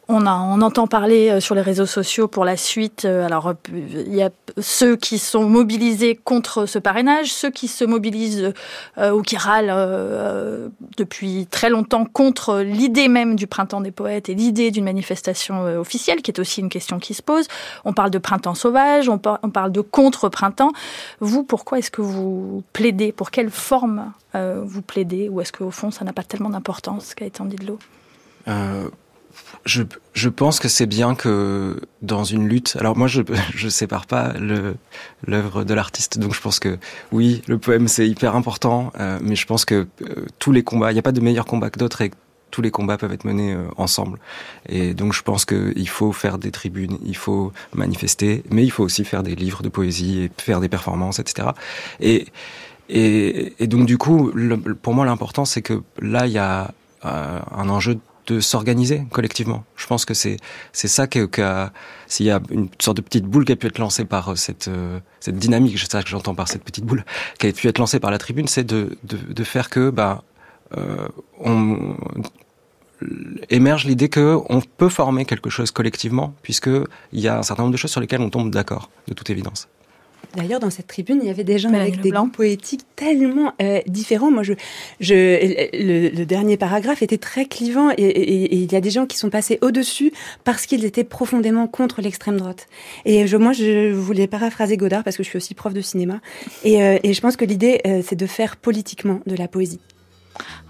On, 0.09 0.25
a, 0.25 0.33
on 0.35 0.61
entend 0.61 0.87
parler 0.87 1.29
euh, 1.29 1.39
sur 1.41 1.53
les 1.53 1.61
réseaux 1.61 1.85
sociaux 1.85 2.29
pour 2.29 2.45
la 2.45 2.55
suite. 2.55 3.03
Euh, 3.03 3.25
alors, 3.25 3.55
il 3.73 4.15
y 4.15 4.23
a 4.23 4.29
ceux 4.57 4.95
qui 4.95 5.19
sont 5.19 5.49
mobilisés 5.49 6.15
contre 6.15 6.65
ce 6.65 6.79
parrainage, 6.79 7.33
ceux 7.33 7.49
qui 7.49 7.67
se 7.67 7.83
mobilisent 7.83 8.53
euh, 8.97 9.11
ou 9.11 9.21
qui 9.21 9.35
râlent 9.35 9.69
euh, 9.69 10.69
depuis 10.95 11.45
très 11.51 11.69
longtemps 11.69 12.05
contre 12.05 12.59
l'idée 12.59 13.09
même 13.09 13.35
du 13.35 13.47
printemps 13.47 13.81
des 13.81 13.91
poètes 13.91 14.29
et 14.29 14.33
l'idée 14.33 14.71
d'une 14.71 14.85
manifestation 14.85 15.65
euh, 15.65 15.77
officielle, 15.79 16.21
qui 16.21 16.31
est 16.31 16.39
aussi 16.39 16.61
une 16.61 16.69
question 16.69 16.99
qui 16.99 17.13
se 17.13 17.21
pose. 17.21 17.47
On 17.83 17.91
parle 17.91 18.09
de 18.09 18.17
printemps 18.17 18.55
sauvage, 18.55 19.09
on, 19.09 19.19
on 19.43 19.49
parle 19.49 19.73
de 19.73 19.81
contre-printemps. 19.81 20.71
Vous, 21.19 21.43
pourquoi 21.43 21.79
est-ce 21.79 21.91
que 21.91 22.01
vous 22.01 22.63
plaidez? 22.71 23.11
Pour 23.11 23.29
quelle 23.29 23.49
forme 23.49 24.13
euh, 24.35 24.61
vous 24.63 24.81
plaidez? 24.81 25.27
Ou 25.27 25.41
est-ce 25.41 25.51
qu'au 25.51 25.71
fond, 25.71 25.91
ça 25.91 26.05
n'a 26.05 26.13
pas 26.13 26.23
tellement 26.23 26.49
d'importance, 26.49 27.13
dit 27.19 27.55
de 27.57 27.67
l'eau 27.67 27.79
je, 29.67 30.29
pense 30.29 30.59
que 30.59 30.67
c'est 30.67 30.85
bien 30.85 31.15
que 31.15 31.79
dans 32.01 32.23
une 32.23 32.47
lutte, 32.47 32.77
alors 32.79 32.97
moi 32.97 33.07
je 33.07 33.21
je 33.55 33.67
sépare 33.67 34.05
pas 34.05 34.33
l'œuvre 35.25 35.63
de 35.63 35.73
l'artiste, 35.73 36.19
donc 36.19 36.33
je 36.33 36.41
pense 36.41 36.59
que 36.59 36.77
oui, 37.11 37.41
le 37.47 37.57
poème 37.57 37.87
c'est 37.87 38.07
hyper 38.07 38.35
important, 38.35 38.91
euh, 38.99 39.19
mais 39.21 39.35
je 39.35 39.45
pense 39.45 39.65
que 39.65 39.87
euh, 40.01 40.25
tous 40.39 40.51
les 40.51 40.63
combats, 40.63 40.91
il 40.91 40.95
n'y 40.95 40.99
a 40.99 41.03
pas 41.03 41.11
de 41.11 41.21
meilleur 41.21 41.45
combat 41.45 41.69
que 41.69 41.79
d'autres 41.79 42.01
et 42.01 42.11
tous 42.49 42.61
les 42.61 42.71
combats 42.71 42.97
peuvent 42.97 43.11
être 43.11 43.25
menés 43.25 43.53
euh, 43.53 43.67
ensemble. 43.75 44.19
Et 44.69 44.93
donc 44.93 45.13
je 45.13 45.21
pense 45.21 45.43
qu'il 45.43 45.89
faut 45.89 46.13
faire 46.13 46.37
des 46.37 46.51
tribunes, 46.51 46.97
il 47.05 47.17
faut 47.17 47.51
manifester, 47.73 48.43
mais 48.49 48.63
il 48.63 48.71
faut 48.71 48.83
aussi 48.83 49.03
faire 49.03 49.21
des 49.21 49.35
livres 49.35 49.63
de 49.63 49.69
poésie 49.69 50.21
et 50.21 50.31
faire 50.37 50.61
des 50.61 50.69
performances, 50.69 51.19
etc. 51.19 51.49
Et 51.99 52.27
donc 53.67 53.85
du 53.85 53.97
coup, 53.97 54.31
pour 54.81 54.93
moi 54.93 55.05
l'important 55.05 55.43
c'est 55.43 55.61
que 55.61 55.83
là 56.01 56.25
il 56.25 56.31
y 56.31 56.37
a 56.37 56.71
un 57.03 57.69
enjeu 57.69 57.99
de 58.27 58.39
s'organiser 58.39 59.03
collectivement. 59.11 59.63
Je 59.75 59.87
pense 59.87 60.05
que 60.05 60.13
c'est 60.13 60.37
c'est 60.73 60.87
ça 60.87 61.07
que, 61.07 61.25
que 61.25 61.67
s'il 62.07 62.25
y 62.25 62.31
a 62.31 62.41
une 62.51 62.69
sorte 62.79 62.97
de 62.97 63.01
petite 63.01 63.25
boule 63.25 63.45
qui 63.45 63.53
a 63.53 63.55
pu 63.55 63.67
être 63.67 63.79
lancée 63.79 64.05
par 64.05 64.29
euh, 64.29 64.35
cette 64.35 64.67
euh, 64.67 64.99
cette 65.19 65.37
dynamique, 65.37 65.77
c'est 65.79 65.91
ça 65.91 66.03
que 66.03 66.09
j'entends 66.09 66.35
par 66.35 66.47
cette 66.47 66.63
petite 66.63 66.85
boule, 66.85 67.03
qui 67.39 67.47
a 67.47 67.51
pu 67.51 67.67
être 67.67 67.79
lancée 67.79 67.99
par 67.99 68.11
la 68.11 68.17
tribune, 68.17 68.47
c'est 68.47 68.63
de, 68.63 68.97
de, 69.03 69.17
de 69.17 69.43
faire 69.43 69.69
que 69.69 69.89
bah 69.89 70.23
euh, 70.77 71.07
on 71.39 71.95
émerge 73.49 73.85
l'idée 73.85 74.09
que 74.09 74.37
on 74.49 74.61
peut 74.61 74.89
former 74.89 75.25
quelque 75.25 75.49
chose 75.49 75.71
collectivement 75.71 76.33
puisque 76.41 76.69
il 77.13 77.19
y 77.19 77.27
a 77.27 77.37
un 77.37 77.43
certain 77.43 77.63
nombre 77.63 77.73
de 77.73 77.77
choses 77.77 77.91
sur 77.91 78.01
lesquelles 78.01 78.21
on 78.21 78.29
tombe 78.29 78.51
d'accord 78.51 78.89
de 79.07 79.13
toute 79.13 79.29
évidence. 79.29 79.67
D'ailleurs, 80.35 80.59
dans 80.59 80.69
cette 80.69 80.87
tribune, 80.87 81.19
il 81.21 81.27
y 81.27 81.31
avait 81.31 81.43
des 81.43 81.57
gens 81.57 81.73
avec 81.73 82.01
des 82.01 82.11
goûts 82.11 82.27
poétiques 82.27 82.85
tellement 82.95 83.53
euh, 83.61 83.79
différents. 83.87 84.29
Moi, 84.29 84.43
je, 84.43 84.53
je, 84.99 85.13
le, 85.13 86.09
le, 86.09 86.25
dernier 86.25 86.57
paragraphe 86.57 87.01
était 87.01 87.17
très 87.17 87.45
clivant 87.45 87.91
et, 87.91 88.03
et, 88.03 88.43
et, 88.43 88.55
il 88.55 88.71
y 88.71 88.75
a 88.75 88.81
des 88.81 88.89
gens 88.89 89.05
qui 89.05 89.17
sont 89.17 89.29
passés 89.29 89.57
au-dessus 89.61 90.11
parce 90.43 90.65
qu'ils 90.65 90.85
étaient 90.85 91.03
profondément 91.03 91.67
contre 91.67 92.01
l'extrême 92.01 92.37
droite. 92.37 92.67
Et 93.05 93.25
je, 93.25 93.37
moi, 93.37 93.53
je 93.53 93.91
voulais 93.91 94.27
paraphraser 94.27 94.77
Godard 94.77 95.03
parce 95.03 95.17
que 95.17 95.23
je 95.23 95.29
suis 95.29 95.37
aussi 95.37 95.53
prof 95.53 95.73
de 95.73 95.81
cinéma. 95.81 96.19
Et, 96.63 96.83
euh, 96.83 96.99
et 97.03 97.13
je 97.13 97.21
pense 97.21 97.35
que 97.35 97.45
l'idée, 97.45 97.81
euh, 97.87 98.01
c'est 98.05 98.15
de 98.15 98.27
faire 98.27 98.57
politiquement 98.57 99.21
de 99.25 99.35
la 99.35 99.47
poésie. 99.47 99.79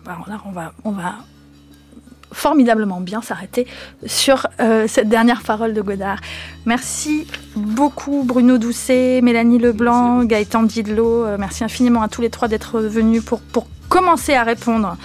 Alors 0.05 0.29
là, 0.29 0.41
on 0.45 0.51
va, 0.51 0.73
on 0.85 0.91
va 0.91 1.15
formidablement 2.31 2.99
bien 2.99 3.21
s'arrêter 3.21 3.67
sur 4.05 4.47
euh, 4.59 4.85
cette 4.87 5.09
dernière 5.09 5.41
parole 5.41 5.73
de 5.73 5.81
Godard. 5.81 6.19
Merci 6.65 7.27
beaucoup 7.55 8.23
Bruno 8.25 8.57
Doucet, 8.57 9.21
Mélanie 9.21 9.59
Leblanc, 9.59 10.23
Gaëtan 10.23 10.63
Didelot. 10.63 11.25
Euh, 11.25 11.37
merci 11.39 11.63
infiniment 11.63 12.01
à 12.01 12.07
tous 12.07 12.21
les 12.21 12.29
trois 12.29 12.47
d'être 12.47 12.79
venus 12.79 13.23
pour, 13.23 13.39
pour 13.39 13.67
commencer 13.89 14.33
à 14.33 14.43
répondre 14.43 14.97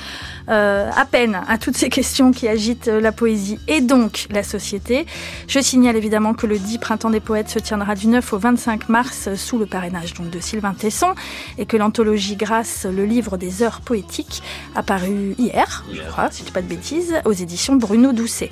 euh, 0.48 0.90
à 0.94 1.04
peine 1.04 1.40
à 1.48 1.58
toutes 1.58 1.76
ces 1.76 1.88
questions 1.88 2.32
qui 2.32 2.48
agitent 2.48 2.88
la 2.88 3.12
poésie 3.12 3.58
et 3.68 3.80
donc 3.80 4.26
la 4.30 4.42
société. 4.42 5.06
Je 5.48 5.60
signale 5.60 5.96
évidemment 5.96 6.34
que 6.34 6.46
le 6.46 6.58
10 6.58 6.78
Printemps 6.78 7.10
des 7.10 7.20
Poètes 7.20 7.48
se 7.48 7.58
tiendra 7.58 7.94
du 7.94 8.08
9 8.08 8.32
au 8.32 8.38
25 8.38 8.88
mars 8.88 9.34
sous 9.34 9.58
le 9.58 9.66
parrainage 9.66 10.14
donc 10.14 10.30
de 10.30 10.40
Sylvain 10.40 10.74
Tesson 10.74 11.14
et 11.58 11.66
que 11.66 11.76
l'anthologie 11.76 12.36
Grâce, 12.36 12.86
le 12.86 13.04
livre 13.04 13.36
des 13.36 13.62
heures 13.62 13.80
poétiques, 13.80 14.42
a 14.74 14.82
paru 14.82 15.34
hier, 15.38 15.84
je 15.92 16.02
crois, 16.02 16.30
si 16.30 16.40
je 16.40 16.46
dis 16.46 16.52
pas 16.52 16.62
de 16.62 16.66
bêtises, 16.66 17.14
aux 17.24 17.32
éditions 17.32 17.76
Bruno 17.76 18.12
Doucet. 18.12 18.50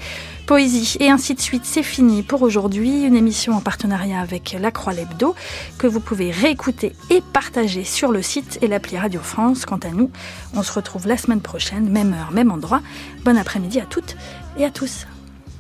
Poésie 0.51 0.97
et 0.99 1.11
ainsi 1.11 1.35
de 1.35 1.41
suite, 1.41 1.65
c'est 1.65 1.85
fini 1.85 2.25
pour 2.25 2.43
aujourd'hui. 2.43 3.05
Une 3.05 3.15
émission 3.15 3.53
en 3.53 3.61
partenariat 3.61 4.21
avec 4.21 4.57
La 4.61 4.73
Croix 4.73 4.93
Lebdo 4.93 5.37
que 5.79 5.87
vous 5.87 6.01
pouvez 6.01 6.33
réécouter 6.33 6.93
et 7.09 7.21
partager 7.21 7.85
sur 7.85 8.11
le 8.11 8.21
site 8.21 8.59
et 8.61 8.67
l'appli 8.67 8.99
Radio 8.99 9.21
France. 9.21 9.65
Quant 9.65 9.79
à 9.79 9.91
nous, 9.91 10.11
on 10.55 10.65
se 10.65 10.73
retrouve 10.73 11.07
la 11.07 11.17
semaine 11.17 11.41
prochaine, 11.41 11.80
même 11.89 12.13
heure, 12.15 12.33
même 12.33 12.51
endroit. 12.51 12.83
Bon 13.25 13.37
après-midi 13.37 13.81
à 13.81 13.87
toutes 13.87 14.17
et 14.59 14.65
à 14.65 14.71
tous. 14.71 15.07